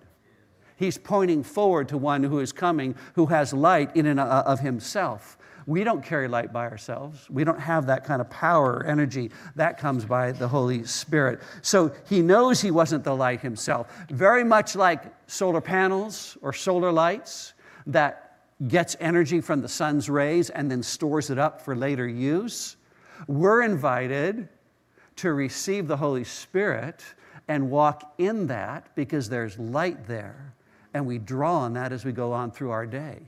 He's 0.78 0.98
pointing 0.98 1.44
forward 1.44 1.90
to 1.90 1.98
one 1.98 2.24
who 2.24 2.40
is 2.40 2.52
coming, 2.52 2.96
who 3.14 3.28
has 3.28 3.54
light 3.54 3.96
in 3.96 4.06
and 4.06 4.20
uh, 4.20 4.44
of 4.46 4.60
himself. 4.60 5.38
We 5.68 5.84
don't 5.84 6.04
carry 6.04 6.28
light 6.28 6.54
by 6.54 6.68
ourselves. 6.68 7.28
We 7.30 7.44
don't 7.44 7.60
have 7.60 7.88
that 7.88 8.04
kind 8.04 8.22
of 8.22 8.30
power 8.30 8.74
or 8.74 8.86
energy. 8.86 9.32
That 9.56 9.80
comes 9.80 10.06
by 10.06 10.32
the 10.32 10.48
Holy 10.48 10.84
Spirit. 10.86 11.42
So 11.64 11.92
he 12.08 12.22
knows 12.22 12.62
he 12.62 12.72
wasn't 12.72 13.04
the 13.04 13.16
light 13.16 13.42
himself. 13.42 13.88
Very 14.10 14.44
much 14.44 14.76
like 14.76 15.06
solar 15.28 15.62
panels 15.62 16.38
or 16.42 16.54
solar 16.54 16.92
lights 16.92 17.54
that 17.88 18.38
gets 18.68 18.96
energy 19.00 19.42
from 19.42 19.62
the 19.62 19.68
sun's 19.68 20.10
rays 20.10 20.50
and 20.52 20.70
then 20.70 20.84
stores 20.84 21.30
it 21.30 21.40
up 21.40 21.62
for 21.62 21.76
later 21.76 22.08
use. 22.08 22.78
We're 23.28 23.64
invited 23.64 24.48
to 25.18 25.34
receive 25.34 25.88
the 25.88 25.98
Holy 25.98 26.26
Spirit 26.26 27.04
and 27.48 27.72
walk 27.72 28.14
in 28.18 28.48
that 28.48 28.96
because 28.96 29.30
there's 29.30 29.58
light 29.58 30.08
there 30.08 30.54
and 30.96 31.06
we 31.06 31.18
draw 31.18 31.58
on 31.58 31.74
that 31.74 31.92
as 31.92 32.06
we 32.06 32.14
go 32.14 32.32
on 32.32 32.50
through 32.50 32.72
our 32.72 32.86
day. 32.86 33.20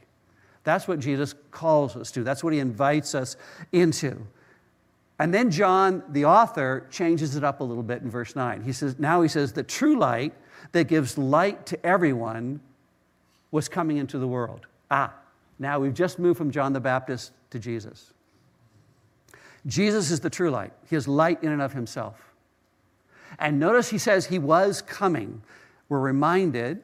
That's 0.63 0.87
what 0.87 0.99
Jesus 0.99 1.35
calls 1.51 1.97
us 1.97 2.11
to, 2.11 2.23
that's 2.23 2.41
what 2.41 2.53
he 2.53 2.59
invites 2.59 3.13
us 3.13 3.35
into. 3.73 4.25
And 5.19 5.33
then 5.33 5.51
John, 5.51 6.01
the 6.09 6.25
author, 6.25 6.87
changes 6.89 7.35
it 7.35 7.43
up 7.43 7.59
a 7.59 7.63
little 7.63 7.83
bit 7.83 8.01
in 8.03 8.09
verse 8.09 8.35
9. 8.35 8.63
He 8.63 8.71
says, 8.71 8.97
Now 8.99 9.21
he 9.21 9.27
says, 9.27 9.51
the 9.51 9.63
true 9.63 9.97
light 9.97 10.33
that 10.71 10.87
gives 10.87 11.17
light 11.17 11.65
to 11.65 11.85
everyone 11.85 12.61
was 13.51 13.67
coming 13.67 13.97
into 13.97 14.17
the 14.17 14.27
world. 14.27 14.65
Ah, 14.89 15.13
now 15.59 15.79
we've 15.79 15.93
just 15.93 16.19
moved 16.19 16.37
from 16.37 16.51
John 16.51 16.71
the 16.71 16.79
Baptist 16.79 17.33
to 17.49 17.59
Jesus. 17.59 18.13
Jesus 19.65 20.09
is 20.09 20.21
the 20.21 20.29
true 20.29 20.51
light. 20.51 20.71
He 20.89 20.95
is 20.95 21.05
light 21.05 21.43
in 21.43 21.51
and 21.51 21.61
of 21.61 21.73
himself. 21.73 22.33
And 23.39 23.59
notice 23.59 23.89
he 23.89 23.97
says 23.97 24.27
he 24.27 24.39
was 24.39 24.81
coming. 24.81 25.41
We're 25.89 25.99
reminded 25.99 26.83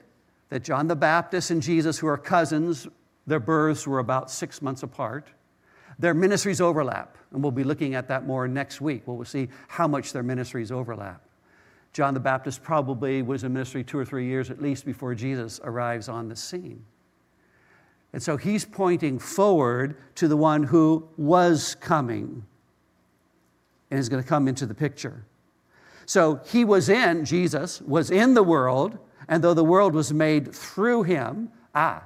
that 0.53 0.63
John 0.63 0.88
the 0.88 0.95
Baptist 0.95 1.50
and 1.50 1.63
Jesus, 1.63 1.98
who 1.98 2.05
are 2.05 2.15
cousins, 2.15 2.88
their 3.25 3.39
births 3.39 3.88
were 3.88 3.98
about 3.98 4.29
six 4.29 4.62
months 4.62 4.83
apart. 4.83 5.29
Their 5.98 6.13
ministries 6.13 6.62
overlap, 6.62 7.17
and 7.31 7.41
we'll 7.41 7.51
be 7.51 7.63
looking 7.63 7.95
at 7.95 8.07
that 8.10 8.27
more 8.27 8.48
next 8.48 8.79
week. 8.79 9.01
We'll 9.07 9.25
see 9.25 9.50
how 9.67 9.88
much 9.88 10.13
their 10.13 10.22
ministries 10.22 10.72
overlap. 10.72 11.24
John 11.91 12.13
the 12.13 12.19
Baptist 12.19 12.62
probably 12.62 13.24
was 13.24 13.43
in 13.43 13.51
ministry 13.51 13.83
two 13.83 13.98
or 13.98 14.05
three 14.05 14.27
years 14.27 14.51
at 14.51 14.62
least 14.62 14.86
before 14.86 15.15
Jesus 15.15 15.60
arrives 15.63 16.07
on 16.07 16.29
the 16.29 16.36
scene. 16.36 16.86
And 18.13 18.22
so 18.22 18.38
he's 18.38 18.63
pointing 18.63 19.17
forward 19.17 19.98
to 20.17 20.27
the 20.27 20.38
one 20.38 20.62
who 20.62 21.10
was 21.17 21.74
coming 21.79 22.45
and 23.89 24.00
is 24.00 24.07
going 24.07 24.22
to 24.22 24.29
come 24.29 24.48
into 24.48 24.67
the 24.67 24.75
picture. 24.75 25.25
So 26.05 26.41
he 26.45 26.63
was 26.63 26.89
in, 26.89 27.25
Jesus 27.25 27.81
was 27.81 28.12
in 28.12 28.36
the 28.36 28.43
world, 28.43 29.00
and 29.27 29.44
though 29.44 29.53
the 29.53 29.63
world 29.63 29.94
was 29.94 30.13
made 30.13 30.53
through 30.53 31.03
him, 31.03 31.50
ah. 31.75 32.03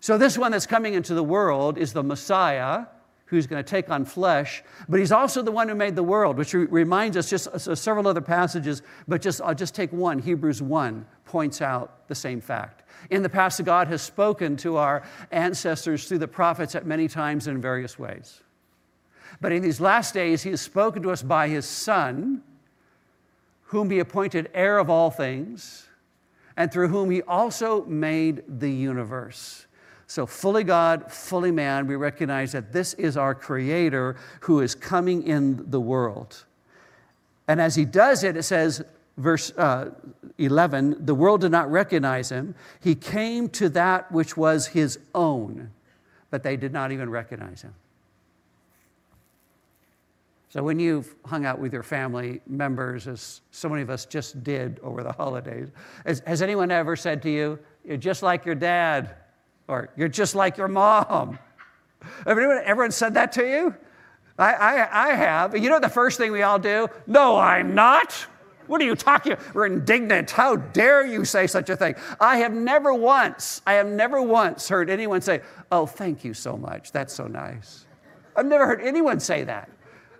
So 0.00 0.18
this 0.18 0.38
one 0.38 0.52
that's 0.52 0.66
coming 0.66 0.94
into 0.94 1.14
the 1.14 1.24
world 1.24 1.78
is 1.78 1.92
the 1.92 2.02
Messiah 2.02 2.86
who's 3.26 3.46
going 3.46 3.62
to 3.62 3.68
take 3.68 3.90
on 3.90 4.04
flesh, 4.04 4.62
but 4.88 5.00
he's 5.00 5.10
also 5.10 5.42
the 5.42 5.50
one 5.50 5.68
who 5.68 5.74
made 5.74 5.96
the 5.96 6.02
world, 6.02 6.38
which 6.38 6.54
re- 6.54 6.66
reminds 6.66 7.16
us 7.16 7.28
just 7.28 7.48
uh, 7.48 7.74
several 7.74 8.06
other 8.06 8.20
passages, 8.20 8.82
but 9.08 9.20
just 9.20 9.40
I'll 9.42 9.54
just 9.54 9.74
take 9.74 9.92
one. 9.92 10.20
Hebrews 10.20 10.62
1 10.62 11.04
points 11.24 11.60
out 11.60 12.06
the 12.06 12.14
same 12.14 12.40
fact. 12.40 12.84
In 13.10 13.22
the 13.22 13.28
past, 13.28 13.62
God 13.64 13.88
has 13.88 14.00
spoken 14.00 14.56
to 14.58 14.76
our 14.76 15.02
ancestors 15.32 16.06
through 16.06 16.18
the 16.18 16.28
prophets 16.28 16.76
at 16.76 16.86
many 16.86 17.08
times 17.08 17.48
in 17.48 17.60
various 17.60 17.98
ways. 17.98 18.42
But 19.40 19.52
in 19.52 19.60
these 19.60 19.80
last 19.80 20.14
days, 20.14 20.44
he 20.44 20.50
has 20.50 20.60
spoken 20.60 21.02
to 21.02 21.10
us 21.10 21.22
by 21.22 21.48
his 21.48 21.66
Son, 21.66 22.42
whom 23.64 23.90
he 23.90 23.98
appointed 23.98 24.50
heir 24.54 24.78
of 24.78 24.88
all 24.88 25.10
things, 25.10 25.85
and 26.56 26.72
through 26.72 26.88
whom 26.88 27.10
he 27.10 27.22
also 27.22 27.84
made 27.84 28.42
the 28.48 28.70
universe. 28.70 29.66
So, 30.06 30.24
fully 30.24 30.64
God, 30.64 31.10
fully 31.10 31.50
man, 31.50 31.86
we 31.86 31.96
recognize 31.96 32.52
that 32.52 32.72
this 32.72 32.94
is 32.94 33.16
our 33.16 33.34
Creator 33.34 34.16
who 34.40 34.60
is 34.60 34.74
coming 34.74 35.24
in 35.24 35.68
the 35.70 35.80
world. 35.80 36.44
And 37.48 37.60
as 37.60 37.74
he 37.74 37.84
does 37.84 38.22
it, 38.22 38.36
it 38.36 38.44
says, 38.44 38.84
verse 39.16 39.52
uh, 39.56 39.90
11, 40.38 41.04
the 41.04 41.14
world 41.14 41.40
did 41.40 41.50
not 41.50 41.70
recognize 41.70 42.30
him. 42.30 42.54
He 42.80 42.94
came 42.94 43.48
to 43.50 43.68
that 43.70 44.10
which 44.12 44.36
was 44.36 44.68
his 44.68 44.98
own, 45.14 45.70
but 46.30 46.42
they 46.42 46.56
did 46.56 46.72
not 46.72 46.92
even 46.92 47.10
recognize 47.10 47.62
him. 47.62 47.74
So 50.48 50.62
when 50.62 50.78
you've 50.78 51.14
hung 51.24 51.44
out 51.44 51.58
with 51.58 51.72
your 51.72 51.82
family 51.82 52.40
members, 52.46 53.08
as 53.08 53.40
so 53.50 53.68
many 53.68 53.82
of 53.82 53.90
us 53.90 54.06
just 54.06 54.44
did 54.44 54.78
over 54.82 55.02
the 55.02 55.12
holidays, 55.12 55.68
has, 56.04 56.22
has 56.26 56.40
anyone 56.40 56.70
ever 56.70 56.96
said 56.96 57.22
to 57.22 57.30
you, 57.30 57.58
You're 57.84 57.96
just 57.96 58.22
like 58.22 58.44
your 58.44 58.54
dad, 58.54 59.16
or 59.68 59.90
You're 59.96 60.08
just 60.08 60.34
like 60.34 60.56
your 60.56 60.68
mom? 60.68 61.38
Have 62.26 62.38
anyone, 62.38 62.60
everyone 62.64 62.92
said 62.92 63.14
that 63.14 63.32
to 63.32 63.48
you? 63.48 63.74
I, 64.38 64.52
I, 64.52 65.08
I 65.10 65.14
have. 65.14 65.56
You 65.56 65.70
know 65.70 65.80
the 65.80 65.88
first 65.88 66.18
thing 66.18 66.30
we 66.30 66.42
all 66.42 66.58
do? 66.58 66.88
No, 67.06 67.36
I'm 67.36 67.74
not. 67.74 68.12
What 68.66 68.80
are 68.80 68.84
you 68.84 68.96
talking? 68.96 69.36
We're 69.54 69.66
indignant. 69.66 70.30
How 70.30 70.56
dare 70.56 71.06
you 71.06 71.24
say 71.24 71.46
such 71.46 71.70
a 71.70 71.76
thing? 71.76 71.94
I 72.20 72.38
have 72.38 72.52
never 72.52 72.92
once, 72.92 73.62
I 73.66 73.74
have 73.74 73.86
never 73.86 74.20
once 74.20 74.68
heard 74.68 74.90
anyone 74.90 75.20
say, 75.20 75.42
Oh, 75.72 75.86
thank 75.86 76.24
you 76.24 76.34
so 76.34 76.56
much. 76.56 76.92
That's 76.92 77.14
so 77.14 77.26
nice. 77.26 77.86
I've 78.36 78.46
never 78.46 78.66
heard 78.66 78.82
anyone 78.82 79.20
say 79.20 79.44
that. 79.44 79.70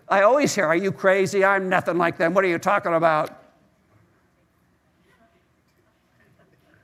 I 0.09 0.23
always 0.23 0.55
hear, 0.55 0.67
Are 0.67 0.77
you 0.77 0.93
crazy? 0.93 1.45
I'm 1.45 1.69
nothing 1.69 1.99
like 1.99 2.17
them. 2.17 2.35
What 2.35 2.45
are 2.45 2.49
you 2.49 2.59
talking 2.59 2.95
about? 2.95 3.43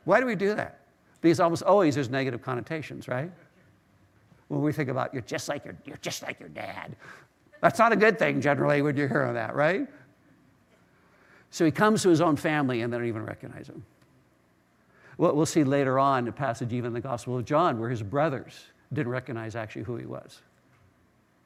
Why 0.04 0.20
do 0.20 0.26
we 0.26 0.34
do 0.34 0.54
that? 0.54 0.80
Because 1.20 1.38
almost 1.38 1.62
always 1.62 1.94
there's 1.94 2.10
negative 2.10 2.42
connotations, 2.42 3.06
right? 3.06 3.30
When 4.48 4.60
we 4.60 4.72
think 4.72 4.88
about 4.88 5.14
you're 5.14 5.22
just 5.22 5.48
like 5.48 5.64
your, 5.64 5.76
you're 5.84 5.98
just 5.98 6.22
like 6.22 6.40
your 6.40 6.48
dad. 6.48 6.96
That's 7.60 7.78
not 7.78 7.92
a 7.92 7.96
good 7.96 8.18
thing 8.18 8.40
generally 8.40 8.82
when 8.82 8.96
you're 8.96 9.08
hearing 9.08 9.34
that, 9.34 9.54
right? 9.54 9.86
So 11.50 11.64
he 11.64 11.70
comes 11.70 12.02
to 12.02 12.08
his 12.08 12.20
own 12.20 12.34
family 12.34 12.80
and 12.80 12.92
they 12.92 12.98
don't 12.98 13.06
even 13.06 13.24
recognize 13.24 13.68
him. 13.68 13.84
What 15.16 15.36
we'll 15.36 15.46
see 15.46 15.62
later 15.62 15.98
on, 15.98 16.26
a 16.26 16.32
passage 16.32 16.72
even 16.72 16.88
in 16.88 16.92
the 16.94 17.00
Gospel 17.00 17.36
of 17.36 17.44
John, 17.44 17.78
where 17.78 17.90
his 17.90 18.02
brothers 18.02 18.64
didn't 18.92 19.12
recognize 19.12 19.54
actually 19.54 19.82
who 19.82 19.96
he 19.96 20.06
was. 20.06 20.42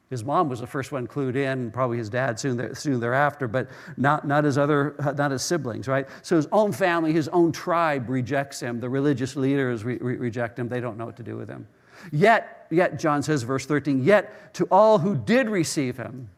His 0.09 0.23
mom 0.23 0.47
was 0.47 0.61
the 0.61 0.67
first 0.67 0.93
one 0.93 1.05
clued 1.05 1.35
in, 1.35 1.69
probably 1.69 1.97
his 1.97 2.09
dad 2.09 2.39
soon, 2.39 2.55
there, 2.55 2.73
soon 2.73 2.99
thereafter, 2.99 3.47
but 3.47 3.69
not, 3.97 4.25
not 4.25 4.45
his 4.45 4.57
other, 4.57 4.95
not 5.17 5.31
his 5.31 5.41
siblings, 5.41 5.87
right? 5.87 6.07
So 6.21 6.37
his 6.37 6.47
own 6.53 6.71
family, 6.71 7.11
his 7.11 7.27
own 7.29 7.51
tribe 7.51 8.09
rejects 8.09 8.59
him. 8.61 8.79
The 8.79 8.89
religious 8.89 9.35
leaders 9.35 9.83
re- 9.83 9.97
re- 9.97 10.15
reject 10.15 10.57
him. 10.57 10.69
They 10.69 10.79
don't 10.79 10.97
know 10.97 11.05
what 11.05 11.17
to 11.17 11.23
do 11.23 11.35
with 11.35 11.49
him. 11.49 11.67
Yet, 12.11 12.67
yet, 12.69 12.99
John 12.99 13.21
says, 13.21 13.43
verse 13.43 13.65
13, 13.65 14.03
yet 14.03 14.53
to 14.53 14.65
all 14.71 14.99
who 14.99 15.15
did 15.15 15.49
receive 15.49 15.97
him, 15.97 16.29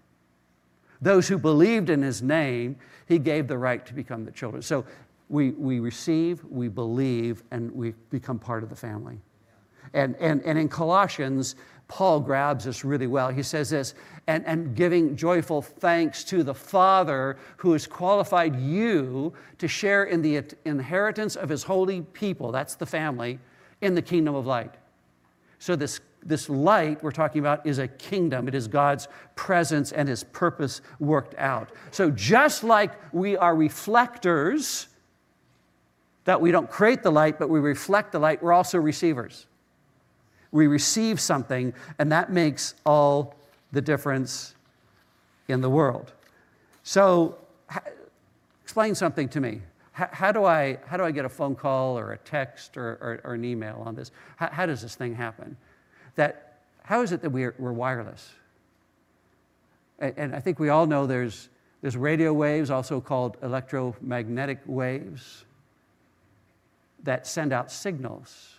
those 1.01 1.27
who 1.27 1.38
believed 1.38 1.89
in 1.89 2.01
his 2.01 2.23
name, 2.23 2.75
he 3.07 3.19
gave 3.19 3.47
the 3.47 3.57
right 3.57 3.85
to 3.85 3.93
become 3.93 4.25
the 4.25 4.31
children. 4.31 4.61
So 4.61 4.83
we, 5.29 5.51
we 5.51 5.79
receive, 5.79 6.43
we 6.45 6.67
believe, 6.67 7.43
and 7.51 7.71
we 7.71 7.91
become 8.09 8.39
part 8.39 8.63
of 8.63 8.69
the 8.69 8.75
family. 8.75 9.19
And, 9.93 10.15
and, 10.17 10.41
and 10.43 10.57
in 10.57 10.69
Colossians, 10.69 11.55
Paul 11.89 12.19
grabs 12.19 12.65
this 12.65 12.86
really 12.86 13.08
well. 13.08 13.29
He 13.29 13.43
says 13.43 13.72
this, 13.72 13.96
and, 14.27 14.46
and 14.46 14.75
giving 14.75 15.15
joyful 15.15 15.63
thanks 15.63 16.24
to 16.25 16.43
the 16.43 16.53
Father 16.53 17.36
who 17.58 17.74
has 17.74 17.88
qualified 17.88 18.55
you 18.55 19.34
to 19.58 19.67
share 19.67 20.03
in 20.05 20.22
the 20.22 20.43
inheritance 20.65 21.36
of 21.36 21.50
his 21.50 21.63
holy 21.63 22.01
people, 22.01 22.51
that's 22.51 22.75
the 22.75 22.86
family, 22.86 23.39
in 23.81 23.96
the 23.96 24.01
kingdom 24.03 24.36
of 24.36 24.46
light. 24.46 24.75
So, 25.58 25.75
this, 25.75 26.00
this 26.24 26.48
light 26.48 27.01
we're 27.03 27.12
talking 27.12 27.39
about 27.39 27.65
is 27.65 27.79
a 27.79 27.88
kingdom. 27.88 28.48
It 28.48 28.53
is 28.53 28.67
God's 28.67 29.08
presence 29.36 29.91
and 29.91 30.08
his 30.08 30.24
purpose 30.24 30.81
worked 31.00 31.34
out. 31.39 31.72
So, 31.89 32.12
just 32.12 32.63
like 32.63 32.93
we 33.12 33.36
are 33.36 33.55
reflectors, 33.55 34.89
that 36.25 36.39
we 36.39 36.51
don't 36.51 36.69
create 36.69 37.01
the 37.01 37.12
light, 37.12 37.39
but 37.39 37.50
we 37.50 37.60
reflect 37.60 38.12
the 38.12 38.19
light, 38.19 38.43
we're 38.43 38.53
also 38.53 38.77
receivers. 38.77 39.48
We 40.51 40.68
receive 40.68 41.20
something, 41.20 41.74
and 41.98 42.12
that 42.12 42.32
makes 42.32 42.75
all 42.86 43.36
the 43.72 43.82
difference 43.82 44.56
in 45.48 45.62
the 45.62 45.70
world. 45.70 46.13
So, 46.84 47.38
explain 48.63 48.96
something 48.96 49.29
to 49.29 49.41
me. 49.41 49.62
how, 49.94 50.32
do 50.32 50.46
I, 50.46 50.77
how 50.86 50.96
do 50.96 51.03
I 51.03 51.12
get 51.12 51.25
a 51.25 51.29
phone 51.29 51.56
call 51.56 51.98
or 51.98 52.13
a 52.13 52.18
text 52.18 52.77
or, 52.77 52.91
or, 53.01 53.22
or 53.24 53.34
an 53.34 53.44
email 53.44 53.82
on 53.86 53.96
this? 53.96 54.12
How, 54.38 54.50
how, 54.50 54.65
does 54.65 54.82
this 54.82 54.96
thing 54.96 55.15
happen? 55.15 55.58
That, 56.15 56.60
how 56.84 57.01
is 57.01 57.12
it 57.12 57.22
that 57.22 57.32
we're, 57.32 57.56
we're 57.58 57.74
wireless? 57.74 58.32
And, 59.98 60.13
and 60.18 60.36
I 60.36 60.39
think 60.39 60.60
we 60.60 60.70
all 60.70 60.86
know 60.86 61.06
there's, 61.06 61.50
there's 61.82 61.98
radio 61.98 62.32
waves, 62.32 62.70
also 62.70 63.01
called 63.01 63.38
electromagnetic 63.41 64.60
waves, 64.65 65.46
that 67.03 67.25
send 67.25 67.51
out 67.51 67.72
signals. 67.72 68.56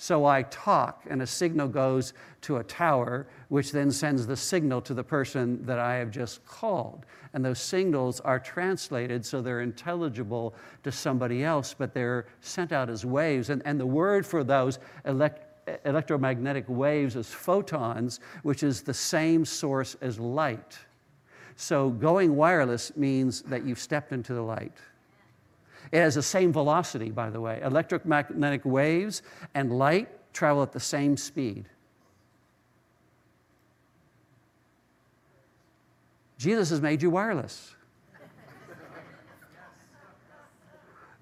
So 0.00 0.24
I 0.26 0.44
talk, 0.44 1.02
and 1.10 1.20
a 1.22 1.26
signal 1.26 1.66
goes 1.66 2.12
to 2.42 2.58
a 2.58 2.64
tower, 2.64 3.26
which 3.48 3.72
then 3.72 3.90
sends 3.90 4.28
the 4.28 4.36
signal 4.36 4.80
to 4.82 4.94
the 4.94 5.02
person 5.02 5.66
that 5.66 5.80
I 5.80 5.96
have 5.96 6.12
just 6.12 6.46
called. 6.46 7.04
And 7.34 7.44
those 7.44 7.58
signals 7.58 8.20
are 8.20 8.38
translated 8.38 9.26
so 9.26 9.42
they're 9.42 9.60
intelligible 9.60 10.54
to 10.84 10.92
somebody 10.92 11.42
else, 11.42 11.74
but 11.76 11.94
they're 11.94 12.26
sent 12.40 12.70
out 12.70 12.88
as 12.88 13.04
waves. 13.04 13.50
And, 13.50 13.60
and 13.64 13.78
the 13.78 13.86
word 13.86 14.24
for 14.24 14.44
those 14.44 14.78
elect, 15.04 15.68
electromagnetic 15.84 16.66
waves 16.68 17.16
is 17.16 17.26
photons, 17.26 18.20
which 18.44 18.62
is 18.62 18.82
the 18.82 18.94
same 18.94 19.44
source 19.44 19.96
as 20.00 20.20
light. 20.20 20.78
So 21.56 21.90
going 21.90 22.36
wireless 22.36 22.96
means 22.96 23.42
that 23.42 23.64
you've 23.64 23.80
stepped 23.80 24.12
into 24.12 24.32
the 24.32 24.42
light. 24.42 24.76
It 25.92 25.98
has 25.98 26.14
the 26.14 26.22
same 26.22 26.52
velocity, 26.52 27.10
by 27.10 27.30
the 27.30 27.40
way. 27.40 27.60
Electromagnetic 27.62 28.64
waves 28.64 29.22
and 29.54 29.78
light 29.78 30.08
travel 30.32 30.62
at 30.62 30.72
the 30.72 30.80
same 30.80 31.16
speed. 31.16 31.66
Jesus 36.36 36.70
has 36.70 36.80
made 36.80 37.02
you 37.02 37.10
wireless. 37.10 37.74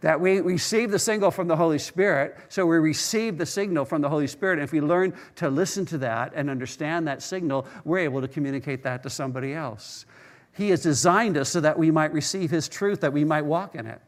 that 0.03 0.21
we 0.21 0.41
receive 0.41 0.91
the 0.91 0.99
signal 0.99 1.31
from 1.31 1.49
the 1.49 1.57
Holy 1.57 1.79
Spirit. 1.79 2.37
So 2.49 2.67
we 2.67 2.77
receive 2.77 3.39
the 3.39 3.47
signal 3.47 3.87
from 3.87 4.03
the 4.03 4.11
Holy 4.11 4.27
Spirit. 4.27 4.59
And 4.59 4.65
if 4.65 4.73
we 4.73 4.81
learn 4.83 5.15
to 5.37 5.49
listen 5.49 5.87
to 5.87 5.99
that 5.99 6.33
and 6.35 6.51
understand 6.51 7.09
that 7.09 7.23
signal, 7.23 7.67
we're 7.85 8.01
able 8.01 8.21
to 8.21 8.29
communicate 8.29 8.83
that 8.83 9.03
to 9.05 9.11
somebody 9.11 9.55
else. 9.55 10.05
He 10.53 10.71
has 10.71 10.83
designed 10.83 11.39
us 11.39 11.49
so 11.51 11.61
that 11.61 11.79
we 11.79 11.91
might 11.91 12.13
receive 12.13 12.51
His 12.51 12.69
truth, 12.69 13.01
that 13.01 13.13
we 13.13 13.25
might 13.25 13.45
walk 13.45 13.75
in 13.75 13.87
it 13.87 14.03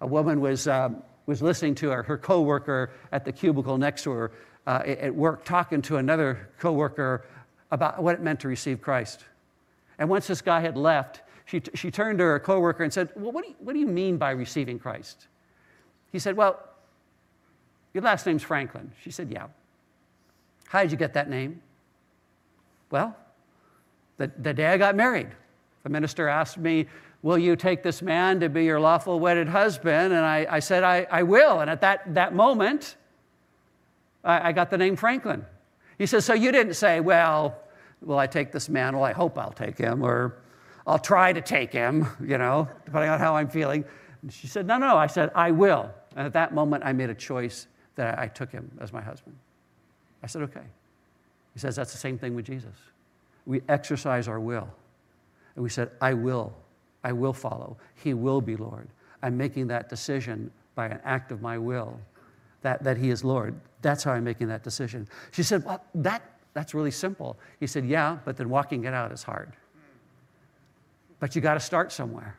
a 0.00 0.06
woman 0.06 0.40
was, 0.40 0.66
um, 0.66 1.02
was 1.26 1.42
listening 1.42 1.74
to 1.76 1.90
her, 1.90 2.02
her 2.02 2.18
coworker 2.18 2.90
at 3.12 3.24
the 3.24 3.32
cubicle 3.32 3.78
next 3.78 4.02
to 4.04 4.10
her 4.10 4.32
uh, 4.66 4.82
at 4.84 5.14
work 5.14 5.44
talking 5.44 5.82
to 5.82 5.96
another 5.96 6.48
coworker 6.58 7.26
about 7.70 8.02
what 8.02 8.14
it 8.14 8.20
meant 8.20 8.40
to 8.40 8.48
receive 8.48 8.80
Christ. 8.80 9.24
And 9.98 10.08
once 10.08 10.26
this 10.26 10.42
guy 10.42 10.60
had 10.60 10.76
left, 10.76 11.22
she, 11.44 11.62
she 11.74 11.90
turned 11.90 12.18
to 12.18 12.24
her 12.24 12.38
coworker 12.38 12.82
and 12.84 12.92
said, 12.92 13.10
Well, 13.16 13.32
what 13.32 13.44
do, 13.44 13.50
you, 13.50 13.56
what 13.58 13.72
do 13.72 13.78
you 13.78 13.86
mean 13.86 14.16
by 14.16 14.30
receiving 14.30 14.78
Christ? 14.78 15.26
He 16.12 16.18
said, 16.18 16.36
Well, 16.36 16.58
your 17.92 18.02
last 18.02 18.26
name's 18.26 18.42
Franklin. 18.42 18.92
She 19.02 19.10
said, 19.10 19.30
Yeah. 19.30 19.46
How 20.68 20.82
did 20.82 20.92
you 20.92 20.96
get 20.96 21.14
that 21.14 21.28
name? 21.28 21.60
Well, 22.90 23.16
the, 24.18 24.30
the 24.38 24.54
day 24.54 24.66
I 24.66 24.76
got 24.76 24.94
married, 24.94 25.28
the 25.82 25.88
minister 25.88 26.28
asked 26.28 26.58
me, 26.58 26.86
Will 27.22 27.38
you 27.38 27.54
take 27.54 27.82
this 27.82 28.00
man 28.00 28.40
to 28.40 28.48
be 28.48 28.64
your 28.64 28.80
lawful 28.80 29.20
wedded 29.20 29.48
husband? 29.48 30.12
And 30.12 30.24
I, 30.24 30.46
I 30.48 30.60
said, 30.60 30.84
I, 30.84 31.06
I 31.10 31.22
will. 31.22 31.60
And 31.60 31.68
at 31.70 31.82
that, 31.82 32.14
that 32.14 32.34
moment, 32.34 32.96
I, 34.24 34.48
I 34.48 34.52
got 34.52 34.70
the 34.70 34.78
name 34.78 34.96
Franklin. 34.96 35.44
He 35.98 36.06
says, 36.06 36.24
So 36.24 36.32
you 36.32 36.50
didn't 36.50 36.74
say, 36.74 37.00
Well, 37.00 37.58
will 38.00 38.18
I 38.18 38.26
take 38.26 38.52
this 38.52 38.68
man? 38.68 38.94
Well, 38.94 39.04
I 39.04 39.12
hope 39.12 39.38
I'll 39.38 39.52
take 39.52 39.76
him, 39.76 40.02
or 40.02 40.36
I'll 40.86 40.98
try 40.98 41.32
to 41.32 41.42
take 41.42 41.72
him, 41.72 42.06
you 42.24 42.38
know, 42.38 42.68
depending 42.86 43.10
on 43.10 43.18
how 43.18 43.36
I'm 43.36 43.48
feeling. 43.48 43.84
And 44.22 44.32
she 44.32 44.46
said, 44.46 44.66
No, 44.66 44.78
no, 44.78 44.88
no. 44.88 44.96
I 44.96 45.06
said, 45.06 45.30
I 45.34 45.50
will. 45.50 45.90
And 46.16 46.26
at 46.26 46.32
that 46.32 46.54
moment, 46.54 46.84
I 46.86 46.94
made 46.94 47.10
a 47.10 47.14
choice 47.14 47.66
that 47.96 48.18
I 48.18 48.28
took 48.28 48.50
him 48.50 48.70
as 48.80 48.94
my 48.94 49.02
husband. 49.02 49.36
I 50.22 50.26
said, 50.26 50.42
Okay. 50.42 50.64
He 51.52 51.60
says, 51.60 51.76
That's 51.76 51.92
the 51.92 51.98
same 51.98 52.16
thing 52.16 52.34
with 52.34 52.46
Jesus. 52.46 52.74
We 53.44 53.60
exercise 53.68 54.26
our 54.26 54.40
will. 54.40 54.68
And 55.54 55.62
we 55.62 55.68
said, 55.68 55.90
I 56.00 56.14
will. 56.14 56.54
I 57.04 57.12
will 57.12 57.32
follow. 57.32 57.76
He 57.94 58.14
will 58.14 58.40
be 58.40 58.56
Lord. 58.56 58.88
I'm 59.22 59.36
making 59.36 59.66
that 59.68 59.88
decision 59.88 60.50
by 60.74 60.86
an 60.86 61.00
act 61.04 61.32
of 61.32 61.42
my 61.42 61.58
will 61.58 61.98
that, 62.62 62.82
that 62.84 62.96
He 62.96 63.10
is 63.10 63.24
Lord. 63.24 63.54
That's 63.82 64.04
how 64.04 64.12
I'm 64.12 64.24
making 64.24 64.48
that 64.48 64.62
decision. 64.62 65.08
She 65.30 65.42
said, 65.42 65.64
Well, 65.64 65.82
that, 65.94 66.22
that's 66.52 66.74
really 66.74 66.90
simple. 66.90 67.38
He 67.58 67.66
said, 67.66 67.86
Yeah, 67.86 68.18
but 68.24 68.36
then 68.36 68.48
walking 68.48 68.84
it 68.84 68.94
out 68.94 69.12
is 69.12 69.22
hard. 69.22 69.52
But 71.18 71.34
you 71.34 71.42
got 71.42 71.54
to 71.54 71.60
start 71.60 71.92
somewhere. 71.92 72.38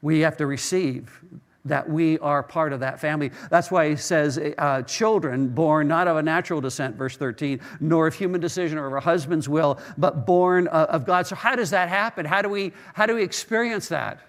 We 0.00 0.20
have 0.20 0.36
to 0.38 0.46
receive 0.46 1.22
that 1.64 1.88
we 1.88 2.18
are 2.18 2.42
part 2.42 2.72
of 2.72 2.80
that 2.80 3.00
family. 3.00 3.30
That's 3.50 3.70
why 3.70 3.90
he 3.90 3.96
says, 3.96 4.38
uh, 4.58 4.82
children 4.82 5.48
born 5.48 5.88
not 5.88 6.08
of 6.08 6.16
a 6.16 6.22
natural 6.22 6.60
descent, 6.60 6.96
verse 6.96 7.16
13, 7.16 7.60
nor 7.80 8.06
of 8.06 8.14
human 8.14 8.40
decision 8.40 8.78
or 8.78 8.86
of 8.86 8.94
a 8.94 9.00
husband's 9.00 9.48
will, 9.48 9.78
but 9.96 10.26
born 10.26 10.68
uh, 10.68 10.86
of 10.88 11.04
God. 11.04 11.26
So, 11.26 11.36
how 11.36 11.54
does 11.54 11.70
that 11.70 11.88
happen? 11.88 12.26
How 12.26 12.42
do 12.42 12.48
we, 12.48 12.72
how 12.94 13.06
do 13.06 13.14
we 13.14 13.22
experience 13.22 13.88
that? 13.88 14.20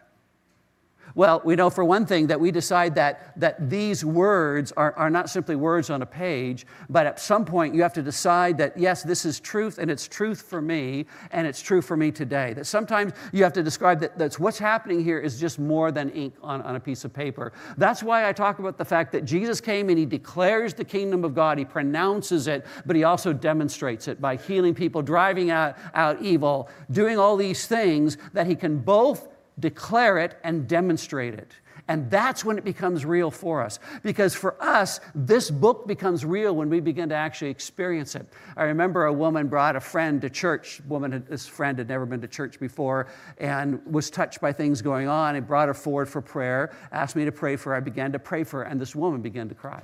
Well, 1.15 1.41
we 1.45 1.55
know 1.55 1.69
for 1.69 1.83
one 1.83 2.07
thing 2.07 2.27
that 2.27 2.39
we 2.39 2.49
decide 2.49 2.95
that, 2.95 3.39
that 3.39 3.69
these 3.69 4.03
words 4.03 4.71
are, 4.71 4.93
are 4.93 5.11
not 5.11 5.29
simply 5.29 5.55
words 5.55 5.91
on 5.91 6.01
a 6.01 6.05
page, 6.05 6.65
but 6.89 7.05
at 7.05 7.19
some 7.19 7.45
point 7.45 7.75
you 7.75 7.83
have 7.83 7.93
to 7.93 8.01
decide 8.01 8.57
that, 8.57 8.77
yes, 8.77 9.03
this 9.03 9.23
is 9.23 9.39
truth 9.39 9.77
and 9.77 9.91
it's 9.91 10.07
truth 10.07 10.41
for 10.41 10.61
me 10.61 11.05
and 11.31 11.45
it's 11.45 11.61
true 11.61 11.83
for 11.83 11.95
me 11.95 12.11
today. 12.11 12.53
That 12.53 12.65
sometimes 12.65 13.13
you 13.31 13.43
have 13.43 13.53
to 13.53 13.63
describe 13.63 13.99
that 13.99 14.17
that's 14.17 14.39
what's 14.39 14.57
happening 14.57 15.03
here 15.03 15.19
is 15.19 15.39
just 15.39 15.59
more 15.59 15.91
than 15.91 16.09
ink 16.11 16.33
on, 16.41 16.63
on 16.63 16.75
a 16.75 16.79
piece 16.79 17.05
of 17.05 17.13
paper. 17.13 17.53
That's 17.77 18.01
why 18.01 18.27
I 18.27 18.33
talk 18.33 18.57
about 18.57 18.79
the 18.79 18.85
fact 18.85 19.11
that 19.11 19.23
Jesus 19.23 19.61
came 19.61 19.89
and 19.89 19.99
he 19.99 20.05
declares 20.05 20.73
the 20.73 20.85
kingdom 20.85 21.23
of 21.23 21.35
God, 21.35 21.59
he 21.59 21.65
pronounces 21.65 22.47
it, 22.47 22.65
but 22.87 22.95
he 22.95 23.03
also 23.03 23.33
demonstrates 23.33 24.07
it 24.07 24.19
by 24.19 24.35
healing 24.35 24.73
people, 24.73 25.03
driving 25.03 25.51
out, 25.51 25.77
out 25.93 26.19
evil, 26.23 26.69
doing 26.89 27.19
all 27.19 27.37
these 27.37 27.67
things 27.67 28.17
that 28.33 28.47
he 28.47 28.55
can 28.55 28.79
both 28.79 29.27
declare 29.59 30.17
it, 30.19 30.39
and 30.43 30.67
demonstrate 30.67 31.33
it. 31.33 31.53
And 31.89 32.09
that's 32.09 32.45
when 32.45 32.57
it 32.57 32.63
becomes 32.63 33.05
real 33.05 33.29
for 33.29 33.61
us. 33.61 33.79
Because 34.03 34.33
for 34.33 34.55
us, 34.63 35.01
this 35.13 35.51
book 35.51 35.85
becomes 35.85 36.23
real 36.23 36.55
when 36.55 36.69
we 36.69 36.79
begin 36.79 37.09
to 37.09 37.15
actually 37.15 37.51
experience 37.51 38.15
it. 38.15 38.25
I 38.55 38.63
remember 38.63 39.05
a 39.05 39.13
woman 39.13 39.47
brought 39.47 39.75
a 39.75 39.81
friend 39.81 40.21
to 40.21 40.29
church. 40.29 40.81
Woman, 40.87 41.25
this 41.29 41.45
friend 41.45 41.77
had 41.77 41.89
never 41.89 42.05
been 42.05 42.21
to 42.21 42.27
church 42.27 42.57
before 42.57 43.07
and 43.37 43.85
was 43.85 44.09
touched 44.09 44.39
by 44.39 44.53
things 44.53 44.81
going 44.81 45.09
on 45.09 45.35
and 45.35 45.45
brought 45.45 45.67
her 45.67 45.73
forward 45.73 46.07
for 46.07 46.21
prayer, 46.21 46.73
asked 46.93 47.17
me 47.17 47.25
to 47.25 47.33
pray 47.33 47.57
for 47.57 47.71
her. 47.71 47.75
I 47.75 47.81
began 47.81 48.13
to 48.13 48.19
pray 48.19 48.45
for 48.45 48.59
her, 48.59 48.63
and 48.63 48.79
this 48.79 48.95
woman 48.95 49.21
began 49.21 49.49
to 49.49 49.55
cry. 49.55 49.83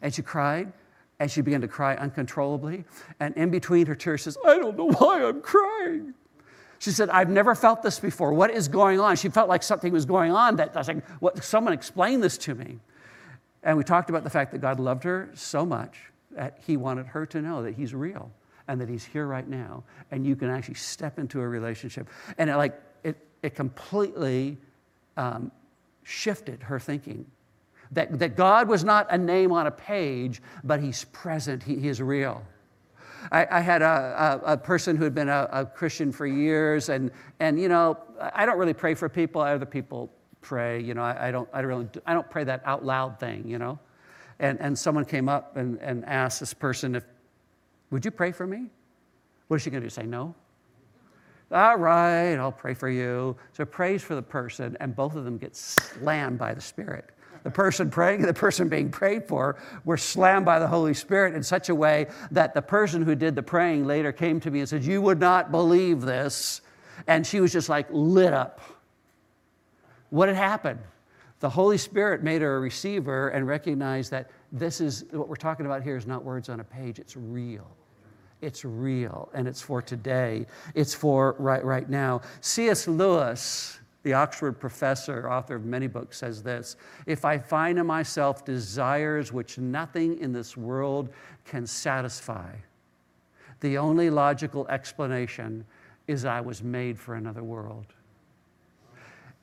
And 0.00 0.14
she 0.14 0.22
cried, 0.22 0.72
and 1.18 1.28
she 1.28 1.40
began 1.40 1.60
to 1.62 1.68
cry 1.68 1.96
uncontrollably. 1.96 2.84
And 3.18 3.36
in 3.36 3.50
between 3.50 3.86
her 3.86 3.96
tears, 3.96 4.22
says, 4.22 4.38
I 4.46 4.56
don't 4.58 4.78
know 4.78 4.92
why 4.92 5.24
I'm 5.24 5.40
crying. 5.40 6.14
She 6.78 6.90
said, 6.90 7.10
I've 7.10 7.28
never 7.28 7.54
felt 7.54 7.82
this 7.82 7.98
before. 7.98 8.32
What 8.32 8.50
is 8.50 8.68
going 8.68 9.00
on? 9.00 9.16
She 9.16 9.28
felt 9.28 9.48
like 9.48 9.62
something 9.62 9.92
was 9.92 10.04
going 10.04 10.32
on 10.32 10.56
that 10.56 10.74
I 10.74 10.78
was 10.78 10.88
like, 10.88 11.08
what, 11.20 11.42
someone 11.42 11.72
explain 11.72 12.20
this 12.20 12.38
to 12.38 12.54
me. 12.54 12.78
And 13.62 13.76
we 13.76 13.84
talked 13.84 14.10
about 14.10 14.24
the 14.24 14.30
fact 14.30 14.52
that 14.52 14.58
God 14.58 14.78
loved 14.78 15.04
her 15.04 15.30
so 15.34 15.66
much 15.66 15.98
that 16.30 16.60
he 16.64 16.76
wanted 16.76 17.06
her 17.06 17.26
to 17.26 17.42
know 17.42 17.62
that 17.64 17.74
he's 17.74 17.94
real 17.94 18.30
and 18.68 18.80
that 18.80 18.88
he's 18.88 19.04
here 19.04 19.26
right 19.26 19.48
now. 19.48 19.82
And 20.10 20.24
you 20.24 20.36
can 20.36 20.50
actually 20.50 20.74
step 20.74 21.18
into 21.18 21.40
a 21.40 21.48
relationship. 21.48 22.08
And 22.36 22.48
it 22.48 22.56
like 22.56 22.80
it, 23.02 23.16
it 23.42 23.54
completely 23.54 24.58
um, 25.16 25.50
shifted 26.04 26.62
her 26.62 26.78
thinking. 26.78 27.26
That, 27.92 28.18
that 28.18 28.36
God 28.36 28.68
was 28.68 28.84
not 28.84 29.06
a 29.10 29.16
name 29.16 29.50
on 29.50 29.66
a 29.66 29.70
page, 29.70 30.42
but 30.62 30.80
he's 30.80 31.04
present, 31.04 31.62
he, 31.62 31.76
he 31.76 31.88
is 31.88 32.02
real. 32.02 32.44
I, 33.32 33.46
I 33.50 33.60
had 33.60 33.82
a, 33.82 34.40
a, 34.44 34.52
a, 34.52 34.56
person 34.56 34.96
who 34.96 35.04
had 35.04 35.14
been 35.14 35.28
a, 35.28 35.48
a, 35.52 35.66
Christian 35.66 36.12
for 36.12 36.26
years, 36.26 36.88
and, 36.88 37.10
and, 37.40 37.60
you 37.60 37.68
know, 37.68 37.98
I 38.34 38.46
don't 38.46 38.58
really 38.58 38.74
pray 38.74 38.94
for 38.94 39.08
people. 39.08 39.40
Other 39.40 39.66
people 39.66 40.10
pray. 40.40 40.80
You 40.80 40.94
know, 40.94 41.02
I, 41.02 41.28
I 41.28 41.30
don't, 41.30 41.48
I, 41.52 41.60
don't 41.60 41.68
really, 41.68 41.88
I 42.06 42.14
don't 42.14 42.28
pray 42.30 42.44
that 42.44 42.62
out 42.64 42.84
loud 42.84 43.18
thing, 43.20 43.46
you 43.46 43.58
know. 43.58 43.78
And, 44.38 44.60
and 44.60 44.78
someone 44.78 45.04
came 45.04 45.28
up 45.28 45.56
and, 45.56 45.78
and 45.80 46.04
asked 46.04 46.40
this 46.40 46.54
person 46.54 46.94
if, 46.94 47.04
would 47.90 48.04
you 48.04 48.10
pray 48.10 48.32
for 48.32 48.46
me? 48.46 48.66
What 49.48 49.56
is 49.56 49.62
she 49.62 49.70
going 49.70 49.82
to 49.82 49.86
do? 49.86 49.90
Say 49.90 50.04
no? 50.04 50.34
All 51.50 51.76
right, 51.76 52.34
I'll 52.34 52.52
pray 52.52 52.74
for 52.74 52.90
you. 52.90 53.36
So 53.54 53.64
prays 53.64 54.02
for 54.02 54.14
the 54.14 54.22
person, 54.22 54.76
and 54.80 54.94
both 54.94 55.16
of 55.16 55.24
them 55.24 55.38
get 55.38 55.56
slammed 55.56 56.38
by 56.38 56.52
the 56.52 56.60
Spirit 56.60 57.10
the 57.42 57.50
person 57.50 57.90
praying 57.90 58.20
and 58.20 58.28
the 58.28 58.34
person 58.34 58.68
being 58.68 58.90
prayed 58.90 59.26
for 59.26 59.56
were 59.84 59.96
slammed 59.96 60.46
by 60.46 60.58
the 60.58 60.66
Holy 60.66 60.94
Spirit 60.94 61.34
in 61.34 61.42
such 61.42 61.68
a 61.68 61.74
way 61.74 62.06
that 62.30 62.54
the 62.54 62.62
person 62.62 63.02
who 63.02 63.14
did 63.14 63.34
the 63.34 63.42
praying 63.42 63.86
later 63.86 64.12
came 64.12 64.40
to 64.40 64.50
me 64.50 64.60
and 64.60 64.68
said, 64.68 64.84
You 64.84 65.00
would 65.02 65.20
not 65.20 65.50
believe 65.50 66.02
this. 66.02 66.60
And 67.06 67.26
she 67.26 67.40
was 67.40 67.52
just 67.52 67.68
like 67.68 67.86
lit 67.90 68.32
up. 68.32 68.60
What 70.10 70.28
had 70.28 70.36
happened? 70.36 70.80
The 71.40 71.50
Holy 71.50 71.78
Spirit 71.78 72.22
made 72.22 72.42
her 72.42 72.56
a 72.56 72.60
receiver 72.60 73.28
and 73.28 73.46
recognized 73.46 74.10
that 74.10 74.30
this 74.50 74.80
is 74.80 75.04
what 75.12 75.28
we're 75.28 75.36
talking 75.36 75.66
about 75.66 75.82
here 75.82 75.96
is 75.96 76.06
not 76.06 76.24
words 76.24 76.48
on 76.48 76.60
a 76.60 76.64
page, 76.64 76.98
it's 76.98 77.16
real. 77.16 77.68
It's 78.40 78.64
real 78.64 79.28
and 79.34 79.48
it's 79.48 79.60
for 79.60 79.82
today. 79.82 80.46
It's 80.74 80.94
for 80.94 81.34
right, 81.38 81.64
right 81.64 81.88
now. 81.88 82.22
C.S. 82.40 82.86
Lewis 82.86 83.77
the 84.02 84.12
Oxford 84.12 84.52
professor, 84.52 85.30
author 85.30 85.56
of 85.56 85.64
many 85.64 85.86
books, 85.86 86.18
says 86.18 86.42
this 86.42 86.76
If 87.06 87.24
I 87.24 87.38
find 87.38 87.78
in 87.78 87.86
myself 87.86 88.44
desires 88.44 89.32
which 89.32 89.58
nothing 89.58 90.18
in 90.18 90.32
this 90.32 90.56
world 90.56 91.10
can 91.44 91.66
satisfy, 91.66 92.52
the 93.60 93.78
only 93.78 94.10
logical 94.10 94.66
explanation 94.68 95.64
is 96.06 96.24
I 96.24 96.40
was 96.40 96.62
made 96.62 96.98
for 96.98 97.16
another 97.16 97.42
world. 97.42 97.86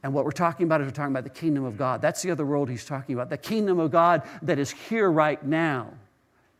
And 0.04 0.14
what 0.14 0.24
we're 0.24 0.32
talking 0.32 0.66
about 0.66 0.82
is 0.82 0.86
we're 0.86 0.92
talking 0.92 1.14
about 1.14 1.24
the 1.24 1.30
kingdom 1.32 1.64
of 1.64 1.78
God. 1.78 2.02
That's 2.02 2.22
the 2.22 2.32
other 2.32 2.46
world 2.46 2.70
he's 2.70 2.86
talking 2.86 3.16
about. 3.16 3.30
The 3.30 3.38
kingdom 3.38 3.80
of 3.80 3.92
God 3.92 4.22
that 4.44 4.60
is 4.60 4.72
here 4.72 5.12
right 5.12 5.44
now 5.44 5.94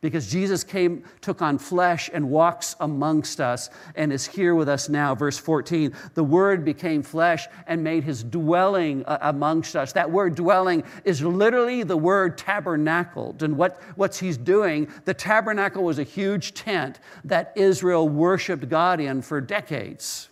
because 0.06 0.30
Jesus 0.32 0.64
came, 0.64 1.04
took 1.20 1.42
on 1.42 1.58
flesh, 1.58 2.12
and 2.14 2.30
walks 2.30 2.76
amongst 2.80 3.42
us 3.42 3.72
and 3.96 4.14
is 4.14 4.24
here 4.24 4.54
with 4.54 4.70
us 4.70 4.88
now. 4.88 5.16
Verse 5.16 5.40
14 5.40 5.96
the 6.14 6.24
Word 6.24 6.64
became 6.64 7.02
flesh 7.02 7.48
and 7.66 7.84
made 7.84 8.04
his 8.04 8.24
dwelling 8.24 9.04
uh, 9.06 9.18
amongst 9.22 9.76
us. 9.76 9.94
That 9.94 10.12
word 10.12 10.36
dwelling 10.36 10.84
is 11.06 11.24
literally 11.24 11.82
the 11.82 11.98
word 11.98 12.38
tabernacled. 12.38 13.42
And 13.42 13.58
what, 13.58 13.82
what's 13.96 14.20
he's 14.20 14.38
doing, 14.38 14.92
the 15.06 15.14
tabernacle 15.16 15.84
was 15.84 15.98
a 15.98 16.04
huge 16.04 16.54
tent 16.54 17.00
that 17.24 17.52
Israel 17.56 18.08
worshiped 18.08 18.70
God 18.70 19.00
in 19.00 19.24
for 19.24 19.42
decades. 19.42 20.30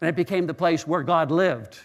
And 0.00 0.08
it 0.08 0.14
became 0.14 0.46
the 0.46 0.54
place 0.54 0.86
where 0.86 1.02
God 1.02 1.32
lived. 1.32 1.80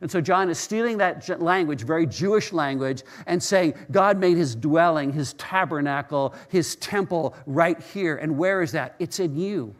And 0.00 0.10
so 0.10 0.20
John 0.20 0.50
is 0.50 0.58
stealing 0.58 0.98
that 0.98 1.40
language, 1.40 1.82
very 1.82 2.06
Jewish 2.06 2.52
language, 2.52 3.02
and 3.26 3.42
saying 3.42 3.74
God 3.90 4.18
made 4.18 4.36
his 4.36 4.54
dwelling, 4.54 5.12
his 5.12 5.32
tabernacle, 5.34 6.34
his 6.48 6.76
temple 6.76 7.34
right 7.46 7.80
here. 7.80 8.16
And 8.16 8.36
where 8.36 8.62
is 8.62 8.72
that? 8.72 8.94
It's 8.98 9.20
in 9.20 9.36
you. 9.36 9.74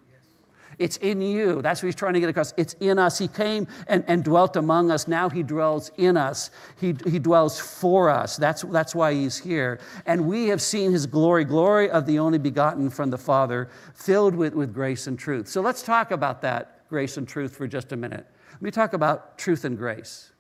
It's 0.79 0.99
in 0.99 1.23
you. 1.23 1.63
That's 1.63 1.83
what 1.83 1.87
he's 1.87 1.95
trying 1.95 2.15
to 2.15 2.21
get 2.21 2.29
across. 2.29 2.53
It's 2.57 2.75
in 2.81 2.99
us. 2.99 3.19
He 3.19 3.29
came 3.29 3.67
and, 3.89 4.05
and 4.09 4.23
dwelt 4.23 4.57
among 4.57 4.91
us. 4.91 5.09
Now 5.09 5.31
he 5.31 5.43
dwells 5.43 5.91
in 5.97 6.17
us. 6.17 6.51
He, 6.79 6.95
he 7.07 7.19
dwells 7.19 7.59
for 7.59 8.11
us. 8.11 8.37
That's, 8.37 8.63
that's 8.63 8.95
why 8.95 9.15
he's 9.15 9.39
here. 9.39 9.81
And 10.05 10.29
we 10.29 10.49
have 10.49 10.61
seen 10.61 10.93
his 10.93 11.07
glory, 11.07 11.45
glory 11.45 11.91
of 11.91 12.05
the 12.05 12.19
only 12.19 12.39
begotten 12.39 12.91
from 12.91 13.09
the 13.11 13.19
Father, 13.19 13.71
filled 13.95 14.35
with, 14.35 14.55
with 14.55 14.75
grace 14.75 15.07
and 15.07 15.19
truth. 15.19 15.49
So 15.49 15.63
let's 15.63 15.83
talk 15.83 16.11
about 16.11 16.43
that 16.43 16.87
grace 16.91 17.17
and 17.17 17.27
truth 17.27 17.57
for 17.57 17.67
just 17.67 17.93
a 17.93 17.97
minute. 17.97 18.27
Let 18.57 18.63
me 18.63 18.71
talk 18.71 18.95
about 18.95 19.37
truth 19.37 19.67
and 19.67 19.77
grace. 19.77 20.33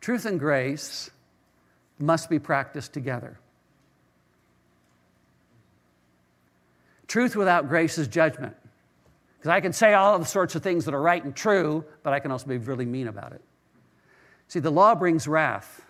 Truth 0.00 0.24
and 0.24 0.40
grace 0.40 1.10
must 1.98 2.30
be 2.30 2.38
practiced 2.38 2.94
together. 2.94 3.38
Truth 7.06 7.36
without 7.36 7.68
grace 7.68 7.98
is 7.98 8.08
judgment. 8.08 8.56
Because 9.36 9.50
I 9.50 9.60
can 9.60 9.74
say 9.74 9.92
all 9.92 10.14
of 10.14 10.22
the 10.22 10.26
sorts 10.26 10.54
of 10.54 10.62
things 10.62 10.86
that 10.86 10.94
are 10.94 11.02
right 11.02 11.22
and 11.22 11.36
true, 11.36 11.84
but 12.02 12.14
I 12.14 12.20
can 12.20 12.30
also 12.30 12.46
be 12.46 12.56
really 12.56 12.86
mean 12.86 13.08
about 13.08 13.32
it. 13.32 13.42
See, 14.48 14.60
the 14.60 14.70
law 14.70 14.94
brings 14.94 15.28
wrath. 15.28 15.82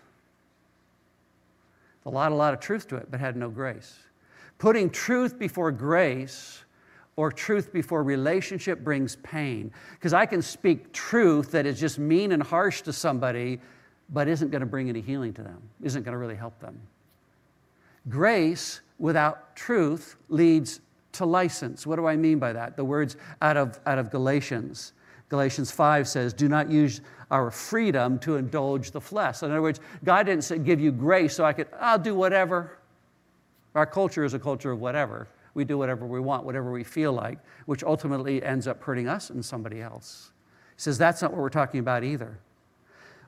Law 2.04 2.24
had 2.24 2.32
a 2.32 2.34
lot 2.34 2.52
of 2.52 2.58
truth 2.58 2.88
to 2.88 2.96
it, 2.96 3.08
but 3.10 3.20
had 3.20 3.36
no 3.36 3.48
grace. 3.48 3.96
Putting 4.58 4.90
truth 4.90 5.38
before 5.38 5.70
grace 5.70 6.64
or 7.20 7.30
truth 7.30 7.70
before 7.70 8.02
relationship 8.02 8.82
brings 8.82 9.16
pain. 9.16 9.70
Because 9.92 10.14
I 10.14 10.24
can 10.24 10.40
speak 10.40 10.90
truth 10.94 11.50
that 11.50 11.66
is 11.66 11.78
just 11.78 11.98
mean 11.98 12.32
and 12.32 12.42
harsh 12.42 12.80
to 12.80 12.94
somebody, 12.94 13.60
but 14.08 14.26
isn't 14.26 14.50
going 14.50 14.60
to 14.60 14.66
bring 14.66 14.88
any 14.88 15.02
healing 15.02 15.34
to 15.34 15.42
them, 15.42 15.60
isn't 15.82 16.02
going 16.02 16.14
to 16.14 16.18
really 16.18 16.34
help 16.34 16.58
them. 16.60 16.80
Grace 18.08 18.80
without 18.98 19.54
truth 19.54 20.16
leads 20.30 20.80
to 21.12 21.26
license. 21.26 21.86
What 21.86 21.96
do 21.96 22.06
I 22.06 22.16
mean 22.16 22.38
by 22.38 22.54
that? 22.54 22.74
The 22.74 22.86
words 22.86 23.18
out 23.42 23.58
of, 23.58 23.78
out 23.84 23.98
of 23.98 24.10
Galatians. 24.10 24.94
Galatians 25.28 25.70
5 25.70 26.08
says, 26.08 26.32
Do 26.32 26.48
not 26.48 26.70
use 26.70 27.02
our 27.30 27.50
freedom 27.50 28.18
to 28.20 28.36
indulge 28.36 28.92
the 28.92 29.00
flesh. 29.00 29.42
In 29.42 29.50
other 29.50 29.60
words, 29.60 29.78
God 30.04 30.24
didn't 30.24 30.44
say, 30.44 30.58
give 30.58 30.80
you 30.80 30.90
grace 30.90 31.36
so 31.36 31.44
I 31.44 31.52
could, 31.52 31.68
I'll 31.78 31.98
do 31.98 32.14
whatever. 32.14 32.78
Our 33.74 33.84
culture 33.84 34.24
is 34.24 34.32
a 34.32 34.38
culture 34.38 34.72
of 34.72 34.80
whatever. 34.80 35.28
We 35.54 35.64
do 35.64 35.78
whatever 35.78 36.06
we 36.06 36.20
want, 36.20 36.44
whatever 36.44 36.70
we 36.70 36.84
feel 36.84 37.12
like, 37.12 37.38
which 37.66 37.82
ultimately 37.82 38.42
ends 38.42 38.66
up 38.66 38.82
hurting 38.82 39.08
us 39.08 39.30
and 39.30 39.44
somebody 39.44 39.80
else. 39.80 40.30
He 40.76 40.82
says 40.82 40.98
that's 40.98 41.22
not 41.22 41.32
what 41.32 41.40
we're 41.40 41.48
talking 41.50 41.80
about 41.80 42.04
either. 42.04 42.38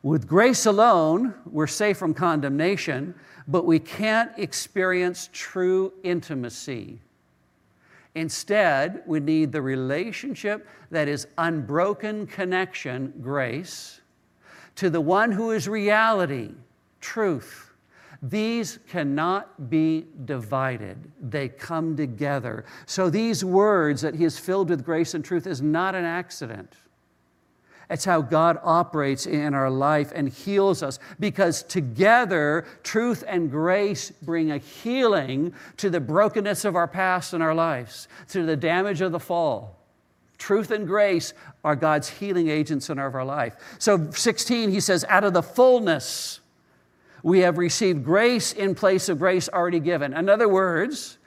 With 0.03 0.27
grace 0.27 0.67
alone, 0.67 1.35
we're 1.47 1.67
safe 1.67 1.97
from 1.97 2.13
condemnation, 2.13 3.15
but 3.47 3.65
we 3.65 3.79
can't 3.79 4.33
experience 4.37 5.29
true 5.33 5.93
intimacy. 6.03 6.99
Instead, 8.15 9.03
we 9.07 9.21
need 9.21 9.53
the 9.53 9.63
relationship 9.63 10.69
that 10.91 11.09
is 11.09 11.27
unbroken 11.39 12.27
connection, 12.27 13.13
grace, 13.23 14.01
to 14.77 14.91
the 14.91 15.01
one 15.01 15.33
who 15.33 15.51
is 15.53 15.69
reality, 15.69 16.51
truth. 17.01 17.72
These 18.23 18.79
cannot 18.89 19.69
be 19.69 20.07
divided. 20.25 21.11
They 21.21 21.49
come 21.49 21.97
together. 21.97 22.65
So, 22.87 23.11
these 23.11 23.45
words 23.45 24.01
that 24.03 24.15
he 24.15 24.25
is 24.25 24.39
filled 24.39 24.71
with 24.71 24.85
grace 24.85 25.15
and 25.15 25.25
truth 25.25 25.47
is 25.47 25.61
not 25.61 25.97
an 25.97 26.05
accident. 26.05 26.77
It's 27.91 28.05
how 28.05 28.23
God 28.23 28.59
operates 28.63 29.27
in 29.27 29.55
our 29.55 29.71
life 29.71 30.13
and 30.15 30.29
heals 30.29 30.83
us 30.85 31.01
because 31.19 31.63
together, 31.65 32.65
truth 32.85 33.25
and 33.27 33.51
grace 33.51 34.11
bring 34.11 34.53
a 34.53 34.59
healing 34.59 35.53
to 35.77 35.91
the 35.91 36.01
brokenness 36.01 36.65
of 36.65 36.77
our 36.77 36.89
past 36.89 37.35
and 37.35 37.43
our 37.43 37.55
lives, 37.55 38.07
to 38.29 38.47
the 38.47 38.57
damage 38.57 39.01
of 39.01 39.13
the 39.13 39.21
fall. 39.21 39.79
Truth 40.39 40.71
and 40.71 40.87
grace 40.87 41.35
are 41.65 41.77
God's 41.77 42.09
healing 42.09 42.49
agents 42.49 42.89
in 42.89 42.99
our 42.99 43.25
life. 43.25 43.57
So, 43.79 44.11
16, 44.13 44.71
he 44.71 44.81
says, 44.81 45.05
out 45.09 45.25
of 45.25 45.35
the 45.35 45.43
fullness, 45.43 46.41
we 47.23 47.41
have 47.41 47.59
received 47.59 48.05
grace 48.05 48.53
in 48.53 48.75
place 48.75 49.09
of 49.09 49.19
grace 49.19 49.49
already 49.49 49.81
given. 49.81 50.13
In 50.15 50.29
other 50.29 50.49
words, 50.49 51.19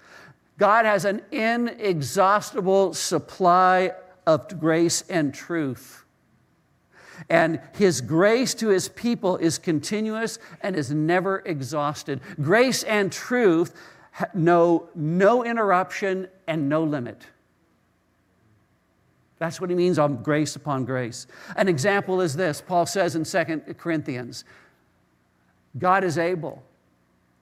God 0.58 0.86
has 0.86 1.05
an 1.05 1.21
inexhaustible 1.31 2.93
supply 2.93 3.91
of 4.25 4.60
grace 4.60 5.03
and 5.10 5.34
truth. 5.34 6.05
And 7.29 7.62
his 7.73 8.01
grace 8.01 8.53
to 8.55 8.69
his 8.69 8.89
people 8.89 9.38
is 9.38 9.58
continuous 9.58 10.38
and 10.62 10.75
is 10.75 10.91
never 10.91 11.39
exhausted. 11.45 12.19
Grace 12.41 12.84
and 12.84 13.12
truth 13.12 13.73
know 14.34 14.89
no 14.95 15.43
interruption 15.43 16.27
and 16.47 16.67
no 16.69 16.84
limit. 16.84 17.21
That's 19.38 19.60
what 19.60 19.69
he 19.69 19.75
means 19.75 19.99
on 19.99 20.23
grace 20.23 20.55
upon 20.55 20.86
grace. 20.86 21.27
An 21.58 21.67
example 21.67 22.21
is 22.21 22.36
this 22.36 22.62
Paul 22.62 22.86
says 22.86 23.15
in 23.15 23.23
2 23.23 23.73
Corinthians 23.77 24.45
God 25.77 26.03
is 26.03 26.17
able 26.17 26.63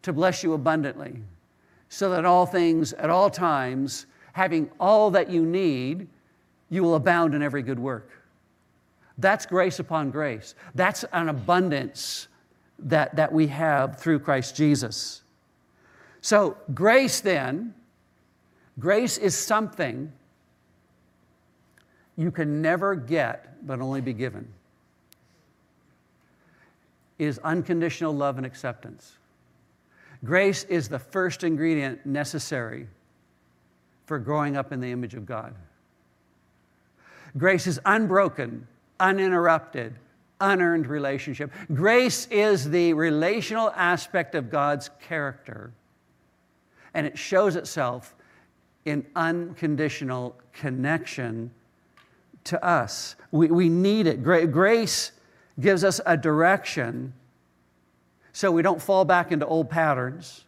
to 0.02 0.13
bless 0.13 0.43
you 0.43 0.54
abundantly, 0.54 1.22
so 1.89 2.10
that 2.10 2.26
all 2.26 2.46
things 2.46 2.93
at 2.93 3.10
all 3.10 3.30
times, 3.30 4.06
having 4.34 4.69
all 4.80 5.12
that 5.12 5.30
you 5.30 5.46
need, 5.46 6.08
you 6.69 6.84
will 6.84 6.96
abound 6.96 7.36
in 7.36 7.41
every 7.41 7.62
good 7.62 7.80
work. 7.80 8.10
That's 9.17 9.46
grace 9.46 9.80
upon 9.80 10.12
grace. 10.12 10.56
That's 10.74 11.06
an 11.13 11.30
abundance 11.30 12.28
that, 12.80 13.15
that 13.15 13.32
we 13.32 13.48
have 13.48 14.00
through 14.00 14.19
Christ 14.19 14.56
Jesus. 14.56 15.22
So, 16.22 16.58
grace 16.74 17.22
then, 17.22 17.76
grace 18.80 19.17
is 19.17 19.38
something 19.38 20.12
you 22.15 22.32
can 22.32 22.62
never 22.62 22.96
get 22.96 23.65
but 23.65 23.80
only 23.80 24.02
be 24.02 24.13
given. 24.13 24.48
Is 27.19 27.39
unconditional 27.39 28.15
love 28.15 28.38
and 28.38 28.45
acceptance. 28.45 29.17
Grace 30.26 30.63
is 30.65 30.89
the 30.89 30.99
first 30.99 31.43
ingredient 31.43 32.06
necessary 32.06 32.88
for 34.06 34.19
growing 34.19 34.58
up 34.58 34.71
in 34.71 34.80
the 34.80 34.91
image 34.91 35.13
of 35.13 35.26
God. 35.26 35.54
Grace 37.38 37.67
is 37.67 37.80
unbroken 37.86 38.67
uninterrupted, 39.04 39.95
unearned 40.39 40.88
relationship. 40.88 41.52
Grace 41.73 42.28
is 42.32 42.69
the 42.69 42.93
relational 42.93 43.71
aspect 43.76 44.34
of 44.34 44.49
God's 44.49 44.89
character, 45.02 45.71
and 46.93 47.06
it 47.06 47.17
shows 47.17 47.56
itself 47.56 48.15
in 48.86 49.06
unconditional 49.15 50.36
connection 50.54 51.52
to 52.45 52.63
us. 52.65 53.15
We, 53.32 53.47
we 53.47 53.69
need 53.69 54.08
it. 54.08 54.23
Grace 54.23 55.12
gives 55.60 55.84
us 55.84 56.02
a 56.06 56.18
direction 56.18 57.13
so 58.32 58.52
we 58.52 58.62
don't 58.62 58.82
fall 58.82 59.06
back 59.06 59.32
into 59.32 59.46
old 59.46 59.70
patterns. 59.70 60.46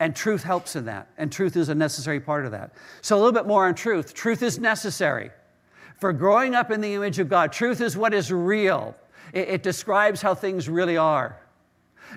And 0.00 0.14
truth 0.14 0.42
helps 0.42 0.76
in 0.76 0.84
that. 0.86 1.08
And 1.16 1.32
truth 1.32 1.56
is 1.56 1.68
a 1.68 1.74
necessary 1.74 2.20
part 2.20 2.44
of 2.44 2.50
that. 2.50 2.72
So, 3.00 3.16
a 3.16 3.18
little 3.18 3.32
bit 3.32 3.46
more 3.46 3.66
on 3.66 3.74
truth. 3.74 4.12
Truth 4.12 4.42
is 4.42 4.58
necessary 4.58 5.30
for 5.98 6.12
growing 6.12 6.54
up 6.54 6.70
in 6.70 6.80
the 6.80 6.94
image 6.94 7.18
of 7.18 7.28
God. 7.28 7.52
Truth 7.52 7.80
is 7.80 7.96
what 7.96 8.12
is 8.12 8.30
real, 8.30 8.94
it, 9.32 9.62
describes 9.62 10.20
how 10.20 10.34
things 10.34 10.68
really 10.68 10.96
are. 10.96 11.38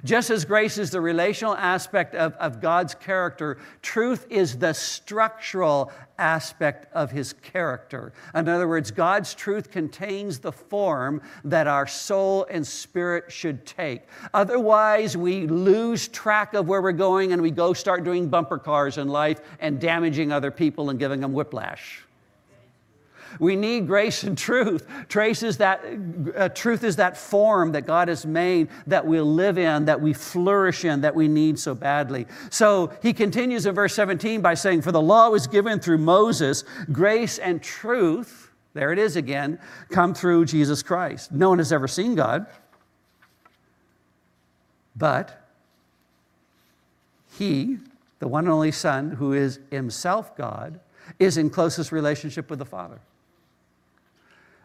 Just 0.04 0.30
as 0.30 0.45
grace 0.45 0.78
is 0.78 0.91
the 0.91 1.02
relational 1.02 1.56
aspect 1.56 2.15
of, 2.15 2.34
of 2.34 2.62
God's 2.62 2.95
character, 2.95 3.58
truth 3.82 4.28
is 4.30 4.58
the 4.58 4.73
structural 4.73 5.91
aspect 6.17 6.88
of 6.93 7.12
his 7.12 7.34
character. 7.34 8.13
In 8.34 8.47
other 8.47 8.67
words, 8.67 8.91
God's 8.91 9.34
truth 9.34 9.71
contains 9.71 10.39
the 10.39 10.52
form 10.52 11.21
that 11.43 11.67
our 11.67 11.88
soul 11.88 12.47
and 12.50 12.65
spirit 12.65 13.32
should 13.32 13.65
take. 13.65 14.04
Otherwise, 14.34 15.15
we 15.15 15.47
lose 15.47 16.08
track 16.08 16.54
of 16.54 16.67
where 16.67 16.82
we're 16.82 16.91
going 16.91 17.34
and 17.34 17.41
we 17.41 17.52
go 17.52 17.73
start 17.73 18.04
doing 18.04 18.30
bumper 18.30 18.58
cars 18.58 18.97
in 18.97 19.08
life 19.08 19.41
and 19.60 19.80
damaging 19.80 20.32
other 20.32 20.52
people 20.52 20.89
and 20.89 21.00
giving 21.00 21.21
them 21.21 21.34
whiplash. 21.34 22.07
We 23.39 23.56
need 23.56 23.88
grace 23.88 24.23
and 24.23 24.38
truth. 24.38 24.88
Trace 25.10 25.43
is 25.43 25.58
that, 25.58 25.84
uh, 26.36 26.50
truth 26.50 26.84
is 26.84 26.95
that 26.97 27.17
form 27.17 27.71
that 27.73 27.86
God 27.86 28.08
has 28.08 28.26
made 28.26 28.69
that 28.88 29.06
we 29.06 29.19
live 29.21 29.58
in, 29.58 29.86
that 29.86 30.02
we 30.02 30.13
flourish 30.13 30.86
in, 30.86 31.02
that 31.02 31.15
we 31.15 31.28
need 31.28 31.60
so 31.60 31.76
badly. 31.76 32.26
So 32.50 32.91
he 33.02 33.13
continues 33.13 33.65
in 33.65 33.76
verse 33.76 33.93
17 33.93 34.41
by 34.41 34.54
saying, 34.54 34.82
For 34.82 34.91
the 34.91 35.02
law 35.02 35.30
was 35.30 35.47
given 35.47 35.80
through 35.80 36.00
Moses, 36.00 36.63
grace 36.91 37.38
and 37.38 37.62
truth, 37.62 38.52
there 38.73 38.91
it 38.91 39.00
is 39.00 39.15
again, 39.15 39.60
come 39.89 40.13
through 40.13 40.45
Jesus 40.45 40.84
Christ. 40.84 41.32
No 41.32 41.50
one 41.50 41.58
has 41.58 41.71
ever 41.71 41.88
seen 41.88 42.15
God, 42.15 42.45
but 44.95 45.47
he, 47.38 47.78
the 48.19 48.28
one 48.28 48.45
and 48.45 48.54
only 48.54 48.71
Son, 48.71 49.12
who 49.12 49.34
is 49.34 49.60
himself 49.69 50.36
God, 50.36 50.80
is 51.19 51.38
in 51.38 51.50
closest 51.50 51.91
relationship 51.91 52.50
with 52.50 52.60
the 52.60 52.65
Father. 52.65 53.00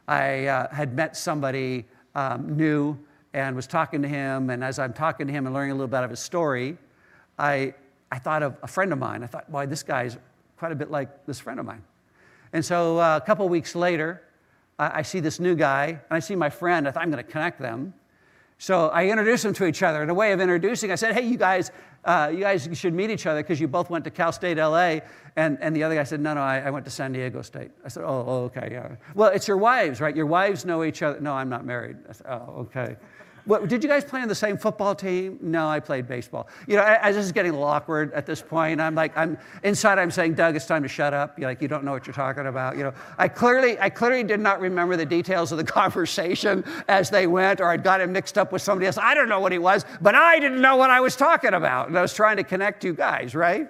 I 0.08 0.46
uh, 0.46 0.74
had 0.74 0.94
met 0.94 1.16
somebody 1.16 1.84
um, 2.14 2.56
new 2.56 2.98
and 3.34 3.56
was 3.56 3.66
talking 3.66 4.02
to 4.02 4.08
him. 4.08 4.50
And 4.50 4.62
as 4.62 4.78
I'm 4.78 4.92
talking 4.92 5.26
to 5.26 5.32
him 5.32 5.46
and 5.46 5.54
learning 5.54 5.72
a 5.72 5.74
little 5.74 5.88
bit 5.88 6.02
of 6.02 6.10
his 6.10 6.20
story, 6.20 6.76
I, 7.38 7.74
I 8.10 8.18
thought 8.18 8.42
of 8.42 8.56
a 8.62 8.66
friend 8.66 8.92
of 8.92 8.98
mine. 8.98 9.22
I 9.22 9.26
thought, 9.26 9.50
boy, 9.50 9.66
this 9.66 9.82
guy's 9.82 10.18
quite 10.58 10.72
a 10.72 10.74
bit 10.74 10.90
like 10.90 11.26
this 11.26 11.40
friend 11.40 11.58
of 11.58 11.66
mine. 11.66 11.82
And 12.52 12.64
so 12.64 12.98
uh, 12.98 13.18
a 13.22 13.26
couple 13.26 13.48
weeks 13.48 13.74
later, 13.74 14.22
I, 14.78 14.98
I, 14.98 15.02
see 15.02 15.20
this 15.20 15.40
new 15.40 15.54
guy 15.54 15.86
and 15.86 16.00
I 16.10 16.18
see 16.18 16.36
my 16.36 16.50
friend. 16.50 16.86
I 16.86 16.90
thought 16.90 17.02
I'm 17.02 17.10
going 17.10 17.24
to 17.24 17.30
connect 17.30 17.58
them. 17.58 17.94
So 18.62 18.90
I 18.90 19.09
introduced 19.09 19.42
them 19.42 19.55
to 19.55 19.66
each 19.66 19.83
other. 19.83 20.05
In 20.05 20.09
a 20.09 20.14
way 20.14 20.31
of 20.31 20.40
introducing, 20.40 20.92
I 20.92 20.94
said, 20.94 21.14
hey, 21.14 21.27
you 21.27 21.37
guys, 21.37 21.72
uh, 22.05 22.31
you 22.33 22.38
guys 22.38 22.68
should 22.75 22.94
meet 22.94 23.11
each 23.11 23.27
other 23.27 23.42
because 23.42 23.61
you 23.61 23.66
both 23.66 23.90
went 23.90 24.05
to 24.05 24.11
Cal 24.12 24.31
State 24.31 24.57
LA. 24.57 25.01
And, 25.35 25.59
and 25.61 25.75
the 25.75 25.83
other 25.83 25.96
guy 25.96 26.05
said, 26.05 26.20
no, 26.20 26.33
no, 26.35 26.42
I, 26.42 26.61
I 26.61 26.70
went 26.70 26.85
to 26.85 26.90
San 26.92 27.11
Diego 27.11 27.42
State. 27.42 27.72
I 27.85 27.88
said, 27.88 28.05
oh, 28.05 28.44
okay, 28.55 28.68
yeah. 28.70 28.94
Well, 29.16 29.31
it's 29.31 29.48
your 29.48 29.57
wives, 29.57 30.01
right? 30.01 30.14
Your 30.14 30.27
wives 30.27 30.64
know 30.64 30.85
each 30.85 31.03
other. 31.03 31.18
No, 31.20 31.33
I'm 31.33 31.48
not 31.48 31.66
married. 31.66 31.96
I 32.09 32.12
said, 32.12 32.27
oh, 32.29 32.68
okay. 32.70 32.94
What, 33.44 33.66
did 33.66 33.83
you 33.83 33.88
guys 33.88 34.05
play 34.05 34.20
on 34.20 34.28
the 34.28 34.37
same 34.37 34.57
football 34.57 34.94
team? 34.94 35.38
No, 35.40 35.66
I 35.66 35.81
played 35.81 36.07
baseball. 36.07 36.48
You 36.68 36.76
know, 36.76 36.83
I, 36.83 37.09
I 37.09 37.12
just 37.12 37.35
getting 37.35 37.50
a 37.50 37.55
little 37.55 37.68
awkward 37.68 38.12
at 38.12 38.24
this 38.24 38.40
point. 38.40 38.81
I'm 38.81 38.94
like, 38.94 39.16
I'm 39.16 39.37
inside. 39.64 39.98
I'm 39.98 40.12
saying, 40.12 40.35
Doug, 40.35 40.55
it's 40.55 40.66
time 40.66 40.83
to 40.85 40.88
shut 40.88 41.12
up. 41.12 41.38
You're 41.38 41.48
like, 41.48 41.61
you 41.61 41.66
don't 41.66 41.83
know 41.83 41.90
what 41.90 42.07
you're 42.07 42.14
talking 42.14 42.46
about. 42.46 42.76
You 42.76 42.85
know, 42.85 42.94
I 43.18 43.26
clearly, 43.26 43.81
I 43.81 43.90
clearly 43.90 44.22
did 44.22 44.38
not 44.38 44.61
remember 44.61 44.96
the 44.96 45.07
details 45.07 45.50
of 45.50 45.59
the 45.59 45.64
conversation 45.81 46.64
as 46.87 47.11
they 47.11 47.26
went, 47.26 47.61
or 47.61 47.68
I'd 47.68 47.83
got 47.83 48.00
him 48.00 48.12
mixed 48.12 48.38
up 48.38 48.52
with 48.52 48.62
somebody 48.62 48.87
else. 48.87 48.96
I 48.96 49.12
don't 49.14 49.28
know 49.28 49.40
what 49.40 49.50
he 49.50 49.59
was, 49.59 49.85
but 50.00 50.14
I 50.14 50.38
didn't 50.38 50.61
know 50.61 50.76
what 50.76 50.90
I 50.90 51.00
was 51.00 51.16
talking 51.16 51.55
about, 51.55 51.88
and 51.88 51.98
I 51.98 52.02
was 52.02 52.14
trying 52.14 52.37
to 52.37 52.44
connect 52.44 52.85
you 52.85 52.94
guys, 52.94 53.35
right? 53.35 53.68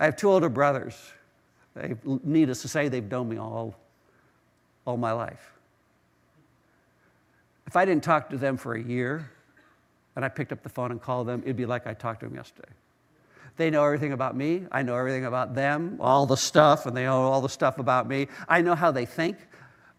I 0.00 0.06
have 0.06 0.16
two 0.16 0.30
older 0.30 0.48
brothers. 0.48 0.96
They, 1.74 1.96
needless 2.22 2.62
to 2.62 2.68
say, 2.68 2.88
they've 2.88 3.10
known 3.10 3.28
me 3.28 3.36
all, 3.36 3.74
all 4.86 4.96
my 4.96 5.12
life. 5.12 5.53
If 7.74 7.78
I 7.78 7.84
didn't 7.86 8.04
talk 8.04 8.30
to 8.30 8.36
them 8.36 8.56
for 8.56 8.74
a 8.74 8.80
year 8.80 9.28
and 10.14 10.24
I 10.24 10.28
picked 10.28 10.52
up 10.52 10.62
the 10.62 10.68
phone 10.68 10.92
and 10.92 11.02
called 11.02 11.26
them, 11.26 11.42
it'd 11.42 11.56
be 11.56 11.66
like 11.66 11.88
I 11.88 11.94
talked 11.94 12.20
to 12.20 12.26
them 12.26 12.36
yesterday. 12.36 12.68
They 13.56 13.68
know 13.68 13.84
everything 13.84 14.12
about 14.12 14.36
me. 14.36 14.62
I 14.70 14.82
know 14.82 14.94
everything 14.94 15.24
about 15.24 15.56
them, 15.56 15.96
all 15.98 16.24
the 16.24 16.36
stuff, 16.36 16.86
and 16.86 16.96
they 16.96 17.02
know 17.02 17.22
all 17.22 17.40
the 17.40 17.48
stuff 17.48 17.80
about 17.80 18.06
me. 18.06 18.28
I 18.48 18.60
know 18.60 18.76
how 18.76 18.92
they 18.92 19.06
think. 19.06 19.38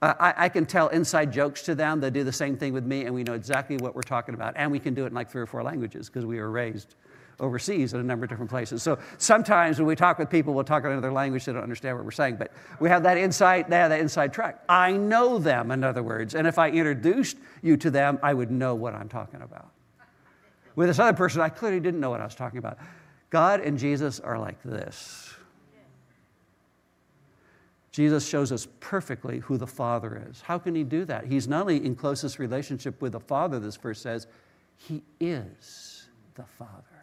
Uh, 0.02 0.14
I, 0.18 0.46
I, 0.46 0.48
can 0.48 0.66
tell 0.66 0.88
inside 0.88 1.34
jokes 1.34 1.64
to 1.64 1.76
them. 1.76 2.00
They 2.00 2.10
do 2.12 2.24
the 2.24 2.32
same 2.32 2.56
thing 2.56 2.72
with 2.72 2.86
me, 2.86 3.04
and 3.04 3.14
we 3.14 3.24
know 3.24 3.34
exactly 3.34 3.76
what 3.76 3.94
we're 3.94 4.04
talking 4.04 4.36
about. 4.36 4.54
And 4.56 4.72
we 4.72 4.80
can 4.80 4.94
do 4.94 5.04
it 5.04 5.08
in 5.08 5.14
like 5.14 5.30
three 5.30 5.42
or 5.42 5.46
four 5.46 5.62
languages 5.62 6.08
because 6.08 6.26
we 6.26 6.40
were 6.40 6.52
raised 6.52 6.96
overseas 7.40 7.94
in 7.94 8.00
a 8.00 8.04
number 8.04 8.26
of 8.26 8.30
different 8.30 8.50
places. 8.50 8.82
So 8.82 8.98
sometimes 9.18 9.78
when 9.78 9.88
we 9.88 9.96
talk 9.96 10.20
with 10.20 10.30
people, 10.30 10.54
we'll 10.54 10.64
talk 10.64 10.84
in 10.84 10.92
another 10.92 11.12
language, 11.12 11.46
they 11.46 11.54
don't 11.54 11.64
understand 11.64 11.98
what 11.98 12.06
we're 12.06 12.12
saying. 12.12 12.38
But 12.38 12.52
we 12.80 12.90
have 12.90 13.04
that 13.04 13.18
inside, 13.18 13.70
they 13.70 13.78
have 13.78 13.90
that 13.90 14.00
inside 14.00 14.34
track. 14.34 14.64
I 14.70 14.94
know 14.94 15.38
them, 15.38 15.72
in 15.72 15.84
other 15.84 16.04
words. 16.04 16.36
And 16.36 16.48
if 16.48 16.58
I 16.58 16.70
introduced 16.70 17.38
you 17.62 17.78
to 17.78 17.92
them, 17.92 18.20
I 18.24 18.34
would 18.34 18.52
know 18.52 18.76
what 18.76 18.94
I'm 18.96 19.10
talking 19.10 19.42
about. 19.42 19.72
With 20.76 20.88
this 20.88 21.00
other 21.00 21.16
person, 21.16 21.42
I 21.42 21.50
clearly 21.50 21.80
didn't 21.80 22.00
know 22.00 22.10
what 22.10 22.22
I 22.22 22.26
was 22.26 22.36
talking 22.36 22.60
about. 22.60 22.78
God 23.30 23.62
and 23.62 23.78
Jesus 23.78 24.20
are 24.20 24.38
like 24.38 24.62
this. 24.64 25.34
Jesus 27.92 28.28
shows 28.28 28.52
us 28.52 28.68
perfectly 28.82 29.40
who 29.40 29.58
the 29.58 29.68
Father 29.68 30.22
is. 30.30 30.42
How 30.42 30.58
can 30.58 30.76
he 30.76 30.84
do 30.84 31.06
that? 31.06 31.28
He's 31.28 31.48
not 31.48 31.62
only 31.62 31.86
in 31.86 31.96
closest 31.96 32.40
relationship 32.40 33.02
with 33.02 33.14
the 33.14 33.22
Father, 33.22 33.58
this 33.58 33.78
verse 33.78 34.02
says, 34.02 34.28
he 34.76 35.02
is 35.22 36.08
the 36.34 36.44
Father. 36.44 36.95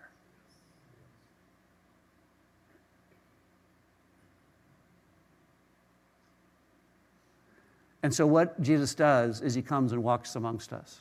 And 8.02 8.12
so, 8.12 8.26
what 8.26 8.60
Jesus 8.60 8.94
does 8.94 9.40
is 9.40 9.54
he 9.54 9.62
comes 9.62 9.92
and 9.92 10.02
walks 10.02 10.34
amongst 10.34 10.72
us, 10.72 11.00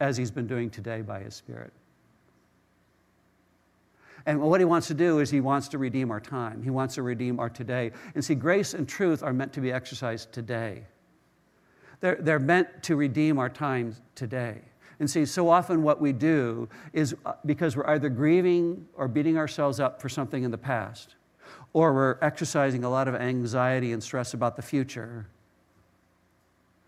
as 0.00 0.16
he's 0.16 0.30
been 0.30 0.46
doing 0.46 0.68
today 0.70 1.00
by 1.00 1.20
his 1.20 1.34
Spirit. 1.34 1.72
And 4.26 4.40
what 4.40 4.60
he 4.60 4.64
wants 4.64 4.86
to 4.88 4.94
do 4.94 5.18
is 5.20 5.30
he 5.30 5.40
wants 5.40 5.68
to 5.68 5.78
redeem 5.78 6.10
our 6.10 6.20
time. 6.20 6.62
He 6.62 6.70
wants 6.70 6.94
to 6.94 7.02
redeem 7.02 7.38
our 7.38 7.50
today. 7.50 7.92
And 8.14 8.24
see, 8.24 8.34
grace 8.34 8.72
and 8.72 8.88
truth 8.88 9.22
are 9.22 9.34
meant 9.34 9.52
to 9.52 9.60
be 9.60 9.70
exercised 9.70 10.32
today. 10.32 10.84
They're, 12.00 12.16
they're 12.16 12.38
meant 12.38 12.82
to 12.84 12.96
redeem 12.96 13.38
our 13.38 13.50
time 13.50 13.94
today. 14.14 14.62
And 14.98 15.10
see, 15.10 15.26
so 15.26 15.48
often 15.48 15.82
what 15.82 16.00
we 16.00 16.12
do 16.12 16.68
is 16.92 17.14
uh, 17.26 17.34
because 17.44 17.76
we're 17.76 17.86
either 17.88 18.08
grieving 18.08 18.86
or 18.94 19.08
beating 19.08 19.36
ourselves 19.36 19.80
up 19.80 20.00
for 20.00 20.08
something 20.08 20.42
in 20.42 20.50
the 20.50 20.58
past, 20.58 21.16
or 21.72 21.92
we're 21.92 22.18
exercising 22.22 22.84
a 22.84 22.88
lot 22.88 23.08
of 23.08 23.14
anxiety 23.14 23.92
and 23.92 24.02
stress 24.02 24.34
about 24.34 24.56
the 24.56 24.62
future, 24.62 25.26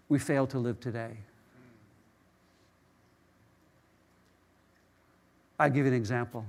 we 0.08 0.18
fail 0.18 0.46
to 0.48 0.58
live 0.58 0.80
today. 0.80 1.16
I'll 5.58 5.70
give 5.70 5.86
you 5.86 5.92
an 5.92 5.94
example. 5.94 6.44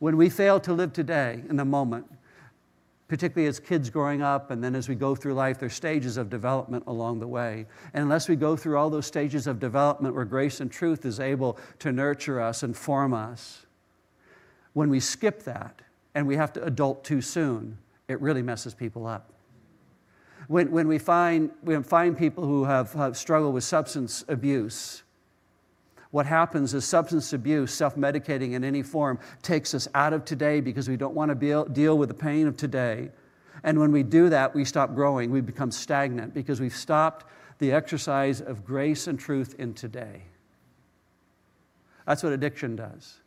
When 0.00 0.16
we 0.16 0.28
fail 0.28 0.60
to 0.60 0.72
live 0.72 0.92
today 0.92 1.42
in 1.48 1.56
the 1.56 1.64
moment, 1.64 2.06
particularly 3.06 3.48
as 3.48 3.60
kids 3.60 3.90
growing 3.90 4.22
up, 4.22 4.50
and 4.50 4.62
then 4.62 4.74
as 4.74 4.88
we 4.88 4.94
go 4.94 5.14
through 5.14 5.34
life, 5.34 5.58
there's 5.58 5.74
stages 5.74 6.16
of 6.16 6.28
development 6.28 6.84
along 6.86 7.20
the 7.20 7.28
way. 7.28 7.66
And 7.92 8.02
unless 8.02 8.28
we 8.28 8.36
go 8.36 8.56
through 8.56 8.76
all 8.76 8.90
those 8.90 9.06
stages 9.06 9.46
of 9.46 9.60
development 9.60 10.14
where 10.14 10.24
grace 10.24 10.60
and 10.60 10.70
truth 10.70 11.06
is 11.06 11.20
able 11.20 11.58
to 11.78 11.92
nurture 11.92 12.40
us 12.40 12.62
and 12.62 12.76
form 12.76 13.14
us, 13.14 13.66
when 14.72 14.90
we 14.90 15.00
skip 15.00 15.44
that 15.44 15.80
and 16.14 16.26
we 16.26 16.36
have 16.36 16.52
to 16.54 16.64
adult 16.64 17.04
too 17.04 17.20
soon, 17.20 17.78
it 18.08 18.20
really 18.20 18.42
messes 18.42 18.74
people 18.74 19.06
up 19.06 19.30
when, 20.48 20.70
when 20.70 20.88
we 20.88 20.98
find, 20.98 21.50
we 21.62 21.80
find 21.82 22.16
people 22.16 22.44
who 22.44 22.64
have, 22.64 22.92
have 22.92 23.16
struggled 23.16 23.54
with 23.54 23.64
substance 23.64 24.24
abuse, 24.28 25.04
what 26.14 26.26
happens 26.26 26.74
is 26.74 26.84
substance 26.84 27.32
abuse, 27.32 27.74
self 27.74 27.96
medicating 27.96 28.52
in 28.52 28.62
any 28.62 28.82
form, 28.82 29.18
takes 29.42 29.74
us 29.74 29.88
out 29.94 30.12
of 30.12 30.24
today 30.24 30.60
because 30.60 30.88
we 30.88 30.96
don't 30.96 31.14
want 31.14 31.30
to 31.30 31.34
be, 31.34 31.52
deal 31.72 31.98
with 31.98 32.08
the 32.08 32.14
pain 32.14 32.46
of 32.46 32.56
today. 32.56 33.10
And 33.64 33.80
when 33.80 33.90
we 33.90 34.04
do 34.04 34.28
that, 34.28 34.54
we 34.54 34.64
stop 34.64 34.94
growing. 34.94 35.32
We 35.32 35.40
become 35.40 35.72
stagnant 35.72 36.32
because 36.32 36.60
we've 36.60 36.76
stopped 36.76 37.26
the 37.58 37.72
exercise 37.72 38.40
of 38.40 38.64
grace 38.64 39.08
and 39.08 39.18
truth 39.18 39.56
in 39.58 39.74
today. 39.74 40.22
That's 42.06 42.22
what 42.22 42.32
addiction 42.32 42.76
does. 42.76 43.20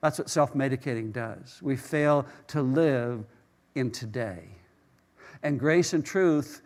That's 0.00 0.18
what 0.18 0.30
self 0.30 0.54
medicating 0.54 1.12
does. 1.12 1.60
We 1.60 1.74
fail 1.74 2.26
to 2.48 2.62
live 2.62 3.24
in 3.74 3.90
today. 3.90 4.57
And 5.42 5.58
grace 5.58 5.92
and 5.92 6.04
truth 6.04 6.62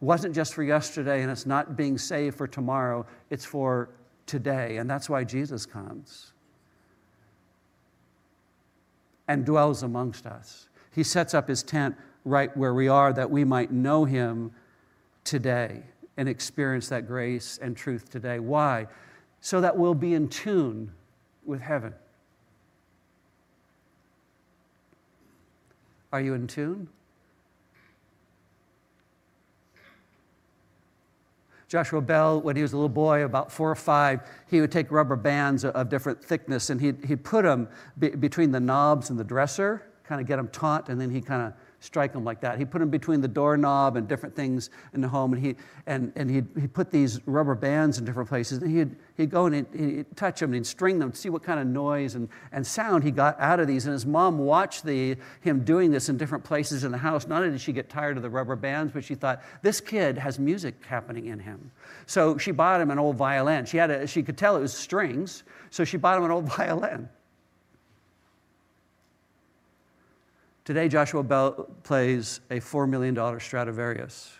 wasn't 0.00 0.34
just 0.34 0.54
for 0.54 0.62
yesterday, 0.62 1.22
and 1.22 1.30
it's 1.30 1.46
not 1.46 1.76
being 1.76 1.98
saved 1.98 2.36
for 2.36 2.46
tomorrow, 2.46 3.06
it's 3.28 3.44
for 3.44 3.90
today. 4.26 4.78
And 4.78 4.88
that's 4.88 5.10
why 5.10 5.24
Jesus 5.24 5.66
comes 5.66 6.32
and 9.28 9.44
dwells 9.44 9.82
amongst 9.82 10.26
us. 10.26 10.68
He 10.92 11.02
sets 11.02 11.34
up 11.34 11.48
his 11.48 11.62
tent 11.62 11.96
right 12.24 12.54
where 12.56 12.74
we 12.74 12.88
are 12.88 13.12
that 13.12 13.30
we 13.30 13.44
might 13.44 13.70
know 13.70 14.04
him 14.04 14.52
today 15.24 15.82
and 16.16 16.28
experience 16.28 16.88
that 16.88 17.06
grace 17.06 17.58
and 17.62 17.76
truth 17.76 18.10
today. 18.10 18.40
Why? 18.40 18.86
So 19.40 19.60
that 19.60 19.76
we'll 19.76 19.94
be 19.94 20.14
in 20.14 20.28
tune 20.28 20.92
with 21.44 21.60
heaven. 21.60 21.94
Are 26.12 26.20
you 26.20 26.34
in 26.34 26.46
tune? 26.46 26.88
Joshua 31.70 32.00
Bell, 32.00 32.40
when 32.40 32.56
he 32.56 32.62
was 32.62 32.72
a 32.72 32.76
little 32.76 32.88
boy, 32.88 33.24
about 33.24 33.52
four 33.52 33.70
or 33.70 33.76
five, 33.76 34.28
he 34.48 34.60
would 34.60 34.72
take 34.72 34.90
rubber 34.90 35.14
bands 35.14 35.64
of 35.64 35.88
different 35.88 36.22
thickness 36.22 36.68
and 36.68 36.80
he'd, 36.80 37.04
he'd 37.04 37.22
put 37.22 37.44
them 37.44 37.68
be, 37.96 38.08
between 38.08 38.50
the 38.50 38.58
knobs 38.58 39.08
and 39.08 39.16
the 39.16 39.22
dresser, 39.22 39.86
kind 40.02 40.20
of 40.20 40.26
get 40.26 40.36
them 40.36 40.48
taut, 40.48 40.88
and 40.88 41.00
then 41.00 41.10
he 41.10 41.20
kind 41.20 41.46
of 41.46 41.52
strike 41.80 42.12
them 42.12 42.24
like 42.24 42.40
that. 42.42 42.58
He 42.58 42.64
put 42.64 42.78
them 42.78 42.90
between 42.90 43.20
the 43.20 43.28
doorknob 43.28 43.96
and 43.96 44.06
different 44.06 44.36
things 44.36 44.70
in 44.94 45.00
the 45.00 45.08
home, 45.08 45.32
and 45.32 45.44
he 45.44 45.56
and, 45.86 46.12
and 46.14 46.30
he'd, 46.30 46.46
he 46.60 46.68
put 46.68 46.90
these 46.90 47.20
rubber 47.26 47.54
bands 47.54 47.98
in 47.98 48.04
different 48.04 48.28
places, 48.28 48.62
and 48.62 48.70
he'd, 48.70 48.96
he'd 49.16 49.30
go 49.30 49.46
and 49.46 49.54
he'd, 49.54 49.66
he'd 49.74 50.16
touch 50.16 50.40
them 50.40 50.50
and 50.50 50.56
he'd 50.56 50.66
string 50.66 50.98
them 50.98 51.10
to 51.10 51.16
see 51.16 51.30
what 51.30 51.42
kind 51.42 51.58
of 51.58 51.66
noise 51.66 52.14
and, 52.14 52.28
and 52.52 52.66
sound 52.66 53.02
he 53.02 53.10
got 53.10 53.38
out 53.40 53.58
of 53.60 53.66
these. 53.66 53.86
And 53.86 53.92
his 53.92 54.06
mom 54.06 54.38
watched 54.38 54.84
the, 54.84 55.16
him 55.40 55.64
doing 55.64 55.90
this 55.90 56.08
in 56.08 56.16
different 56.16 56.44
places 56.44 56.84
in 56.84 56.92
the 56.92 56.98
house. 56.98 57.26
Not 57.26 57.42
only 57.42 57.52
did 57.52 57.60
she 57.60 57.72
get 57.72 57.88
tired 57.88 58.16
of 58.16 58.22
the 58.22 58.30
rubber 58.30 58.56
bands, 58.56 58.92
but 58.92 59.02
she 59.02 59.14
thought, 59.14 59.42
this 59.62 59.80
kid 59.80 60.18
has 60.18 60.38
music 60.38 60.84
happening 60.84 61.26
in 61.26 61.38
him. 61.38 61.70
So 62.06 62.38
she 62.38 62.50
bought 62.50 62.80
him 62.80 62.90
an 62.90 62.98
old 62.98 63.16
violin. 63.16 63.64
She, 63.64 63.78
had 63.78 63.90
a, 63.90 64.06
she 64.06 64.22
could 64.22 64.36
tell 64.36 64.56
it 64.56 64.60
was 64.60 64.72
strings, 64.74 65.44
so 65.70 65.84
she 65.84 65.96
bought 65.96 66.18
him 66.18 66.24
an 66.24 66.30
old 66.30 66.44
violin. 66.56 67.08
Today, 70.64 70.88
Joshua 70.88 71.22
Bell 71.22 71.68
plays 71.82 72.40
a 72.50 72.56
$4 72.56 72.88
million 72.88 73.40
Stradivarius. 73.40 74.32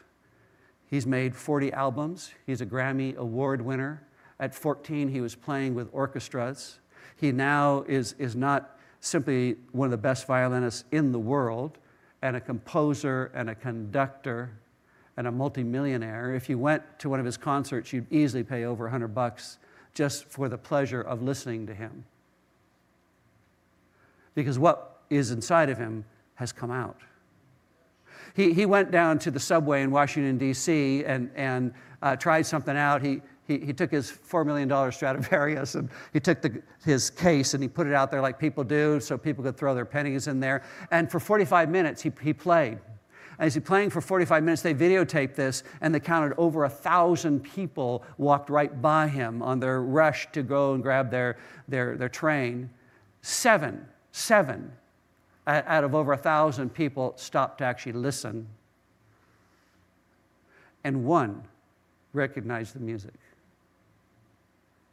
He's 0.86 1.06
made 1.06 1.34
40 1.34 1.72
albums. 1.72 2.32
He's 2.46 2.60
a 2.60 2.66
Grammy 2.66 3.16
Award 3.16 3.62
winner. 3.62 4.06
At 4.38 4.54
14, 4.54 5.08
he 5.08 5.20
was 5.20 5.34
playing 5.34 5.74
with 5.74 5.88
orchestras. 5.92 6.78
He 7.16 7.32
now 7.32 7.84
is, 7.88 8.14
is 8.18 8.36
not 8.36 8.78
simply 9.00 9.56
one 9.72 9.86
of 9.86 9.90
the 9.92 9.96
best 9.96 10.26
violinists 10.26 10.84
in 10.92 11.10
the 11.10 11.18
world, 11.18 11.78
and 12.22 12.36
a 12.36 12.40
composer 12.40 13.30
and 13.34 13.48
a 13.48 13.54
conductor 13.54 14.50
and 15.16 15.26
a 15.26 15.32
multimillionaire. 15.32 16.34
If 16.34 16.48
you 16.50 16.58
went 16.58 16.82
to 16.98 17.08
one 17.08 17.18
of 17.18 17.26
his 17.26 17.38
concerts, 17.38 17.92
you'd 17.92 18.10
easily 18.12 18.42
pay 18.42 18.64
over 18.64 18.84
100 18.84 19.08
bucks 19.08 19.58
just 19.94 20.26
for 20.26 20.48
the 20.48 20.58
pleasure 20.58 21.00
of 21.00 21.22
listening 21.22 21.66
to 21.66 21.74
him. 21.74 22.04
Because 24.34 24.58
what 24.58 24.89
is 25.10 25.32
inside 25.32 25.68
of 25.68 25.78
him 25.78 26.04
has 26.34 26.52
come 26.52 26.70
out. 26.70 26.96
He, 28.34 28.52
he 28.52 28.64
went 28.64 28.90
down 28.90 29.18
to 29.20 29.30
the 29.30 29.40
subway 29.40 29.82
in 29.82 29.90
Washington, 29.90 30.38
D.C., 30.38 31.04
and, 31.04 31.30
and 31.34 31.74
uh, 32.00 32.16
tried 32.16 32.42
something 32.46 32.76
out. 32.76 33.02
He, 33.02 33.20
he, 33.46 33.58
he 33.58 33.72
took 33.72 33.90
his 33.90 34.10
$4 34.10 34.46
million 34.46 34.92
Stradivarius 34.92 35.74
and 35.74 35.90
he 36.12 36.20
took 36.20 36.40
the, 36.40 36.62
his 36.84 37.10
case 37.10 37.54
and 37.54 37.62
he 37.62 37.68
put 37.68 37.86
it 37.86 37.92
out 37.92 38.10
there 38.10 38.22
like 38.22 38.38
people 38.38 38.62
do 38.62 39.00
so 39.00 39.18
people 39.18 39.42
could 39.42 39.56
throw 39.56 39.74
their 39.74 39.84
pennies 39.84 40.28
in 40.28 40.38
there. 40.38 40.62
And 40.92 41.10
for 41.10 41.18
45 41.18 41.68
minutes, 41.68 42.00
he, 42.00 42.12
he 42.22 42.32
played. 42.32 42.78
As 43.40 43.54
he 43.54 43.60
playing 43.60 43.90
for 43.90 44.00
45 44.00 44.44
minutes, 44.44 44.62
they 44.62 44.74
videotaped 44.74 45.34
this 45.34 45.64
and 45.80 45.94
they 45.94 46.00
counted 46.00 46.34
over 46.38 46.64
a 46.64 46.70
thousand 46.70 47.40
people 47.40 48.04
walked 48.18 48.50
right 48.50 48.80
by 48.80 49.08
him 49.08 49.42
on 49.42 49.58
their 49.58 49.82
rush 49.82 50.30
to 50.32 50.42
go 50.42 50.74
and 50.74 50.82
grab 50.82 51.10
their, 51.10 51.38
their, 51.66 51.96
their 51.96 52.08
train. 52.08 52.70
Seven, 53.22 53.84
seven 54.12 54.70
out 55.46 55.84
of 55.84 55.94
over 55.94 56.12
a 56.12 56.16
thousand 56.16 56.74
people 56.74 57.14
stopped 57.16 57.58
to 57.58 57.64
actually 57.64 57.92
listen. 57.92 58.46
And 60.84 61.04
one 61.04 61.42
recognized 62.12 62.74
the 62.74 62.80
music 62.80 63.14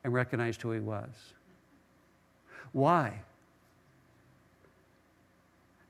and 0.03 0.13
recognized 0.13 0.61
who 0.61 0.71
he 0.71 0.79
was. 0.79 1.09
Why? 2.71 3.21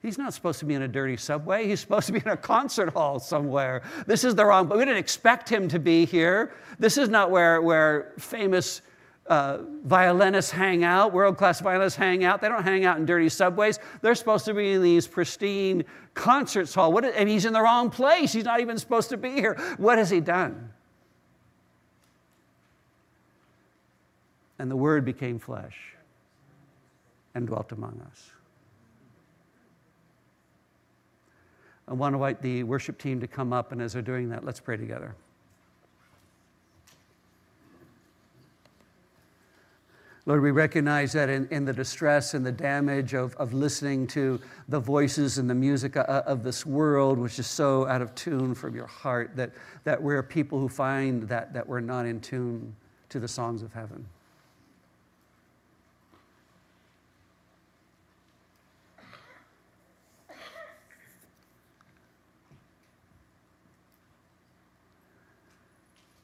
He's 0.02 0.18
not 0.18 0.34
supposed 0.34 0.60
to 0.60 0.66
be 0.66 0.74
in 0.74 0.84
a 0.84 0.88
dirty 0.88 1.18
subway. 1.18 1.68
He's 1.68 1.80
supposed 1.80 2.08
to 2.08 2.14
be 2.14 2.20
in 2.20 2.30
a 2.30 2.38
concert 2.38 2.94
hall 2.94 3.20
somewhere. 3.20 3.82
This 4.06 4.24
is 4.24 4.36
the 4.36 4.46
wrong, 4.46 4.68
but 4.68 4.78
we 4.78 4.86
didn't 4.86 5.00
expect 5.00 5.50
him 5.50 5.68
to 5.70 5.80
be 5.80 6.06
here. 6.06 6.54
This 6.80 6.98
is 6.98 7.10
not 7.10 7.32
where, 7.32 7.62
where 7.62 8.14
famous 8.18 8.82
uh, 9.30 9.60
violinists 9.84 10.52
hang 10.52 10.84
out, 10.84 11.14
world 11.14 11.38
class 11.38 11.60
violinists 11.60 11.98
hang 11.98 12.24
out. 12.24 12.42
They 12.42 12.50
don't 12.50 12.64
hang 12.64 12.86
out 12.86 12.98
in 12.98 13.06
dirty 13.06 13.30
subways. 13.30 13.80
They're 14.02 14.16
supposed 14.16 14.46
to 14.46 14.54
be 14.54 14.74
in 14.74 14.82
these 14.82 15.08
pristine 15.08 15.86
concerts 16.14 16.74
hall. 16.74 16.92
What, 16.92 17.06
and 17.06 17.28
he's 17.28 17.46
in 17.46 17.54
the 17.54 17.62
wrong 17.62 17.90
place. 17.90 18.34
He's 18.34 18.46
not 18.46 18.60
even 18.60 18.78
supposed 18.78 19.10
to 19.10 19.18
be 19.18 19.32
here. 19.32 19.56
What 19.78 19.98
has 19.98 20.10
he 20.10 20.20
done? 20.20 20.72
And 24.60 24.72
the 24.72 24.76
Word 24.76 25.06
became 25.06 25.40
flesh 25.40 25.78
and 27.36 27.46
dwelt 27.46 27.72
among 27.72 28.02
us. 28.10 28.32
I 31.88 31.94
want 31.94 32.14
to 32.14 32.18
invite 32.18 32.42
the 32.42 32.64
worship 32.64 32.98
team 32.98 33.20
to 33.22 33.28
come 33.28 33.54
up, 33.54 33.72
and 33.72 33.82
as 33.82 33.94
they're 33.94 34.02
doing 34.02 34.30
that, 34.30 34.44
let's 34.44 34.60
pray 34.60 34.76
together. 34.76 35.16
Lord, 40.28 40.44
we 40.44 40.52
recognize 40.52 41.14
that 41.14 41.30
in, 41.30 41.48
in 41.52 41.64
the 41.64 41.72
distress 41.72 42.34
and 42.34 42.46
the 42.46 42.52
damage 42.52 43.14
of, 43.14 43.34
of 43.38 43.54
listening 43.54 44.06
to 44.08 44.42
the 44.68 44.78
voices 44.78 45.38
and 45.38 45.50
the 45.50 45.56
music 45.56 45.96
of, 45.96 46.06
of 46.06 46.44
this 46.44 46.66
world, 46.66 47.18
which 47.18 47.40
is 47.40 47.48
so 47.48 47.88
out 47.88 48.02
of 48.02 48.14
tune 48.14 48.54
from 48.54 48.76
your 48.76 48.88
heart, 48.88 49.38
that, 49.38 49.52
that 49.86 50.04
we're 50.04 50.22
people 50.22 50.60
who 50.60 50.68
find 50.68 51.24
that, 51.30 51.54
that 51.54 51.66
we're 51.66 51.80
not 51.80 52.06
in 52.06 52.20
tune 52.20 52.76
to 53.08 53.22
the 53.22 53.28
songs 53.28 53.64
of 53.64 53.72
heaven. 53.72 54.06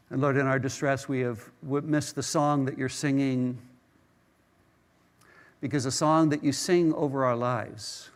And 0.09 0.21
Lord, 0.21 0.35
in 0.35 0.45
our 0.45 0.59
distress, 0.59 1.07
we 1.07 1.21
have 1.21 1.49
missed 1.63 2.15
the 2.15 2.21
song 2.21 2.65
that 2.65 2.77
you're 2.77 2.89
singing 2.89 3.57
because 5.63 5.85
the 5.85 5.91
song 5.91 6.27
that 6.27 6.43
you 6.43 6.51
sing 6.51 6.93
over 6.93 7.23
our 7.23 7.37
lives 7.37 8.09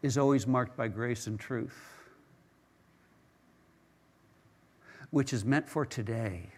is 0.00 0.16
always 0.16 0.46
marked 0.46 0.74
by 0.74 0.88
grace 0.88 1.26
and 1.26 1.38
truth, 1.38 1.78
which 5.10 5.34
is 5.34 5.44
meant 5.44 5.68
for 5.68 5.84
today. 5.84 6.48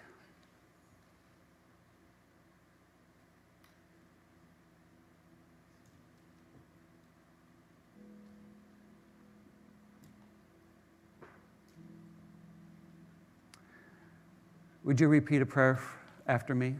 Would 14.84 15.00
you 15.00 15.08
repeat 15.08 15.42
a 15.42 15.46
prayer 15.46 15.80
after 16.28 16.54
me? 16.54 16.76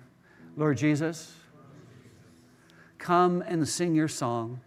Lord 0.56 0.76
Jesus, 0.76 1.34
come 2.98 3.42
and 3.42 3.66
sing 3.66 3.94
your 3.94 4.08
song 4.08 4.60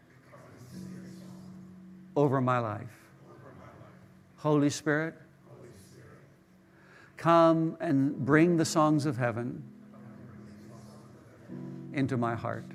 over 2.16 2.42
my 2.42 2.60
life. 2.60 2.88
Holy 4.38 4.70
Spirit, 4.70 5.16
come 7.16 7.78
and 7.80 8.18
bring 8.26 8.58
the 8.58 8.66
songs 8.66 9.06
of 9.06 9.18
heaven 9.18 9.64
into 11.94 12.18
my 12.18 12.36
heart. 12.36 12.66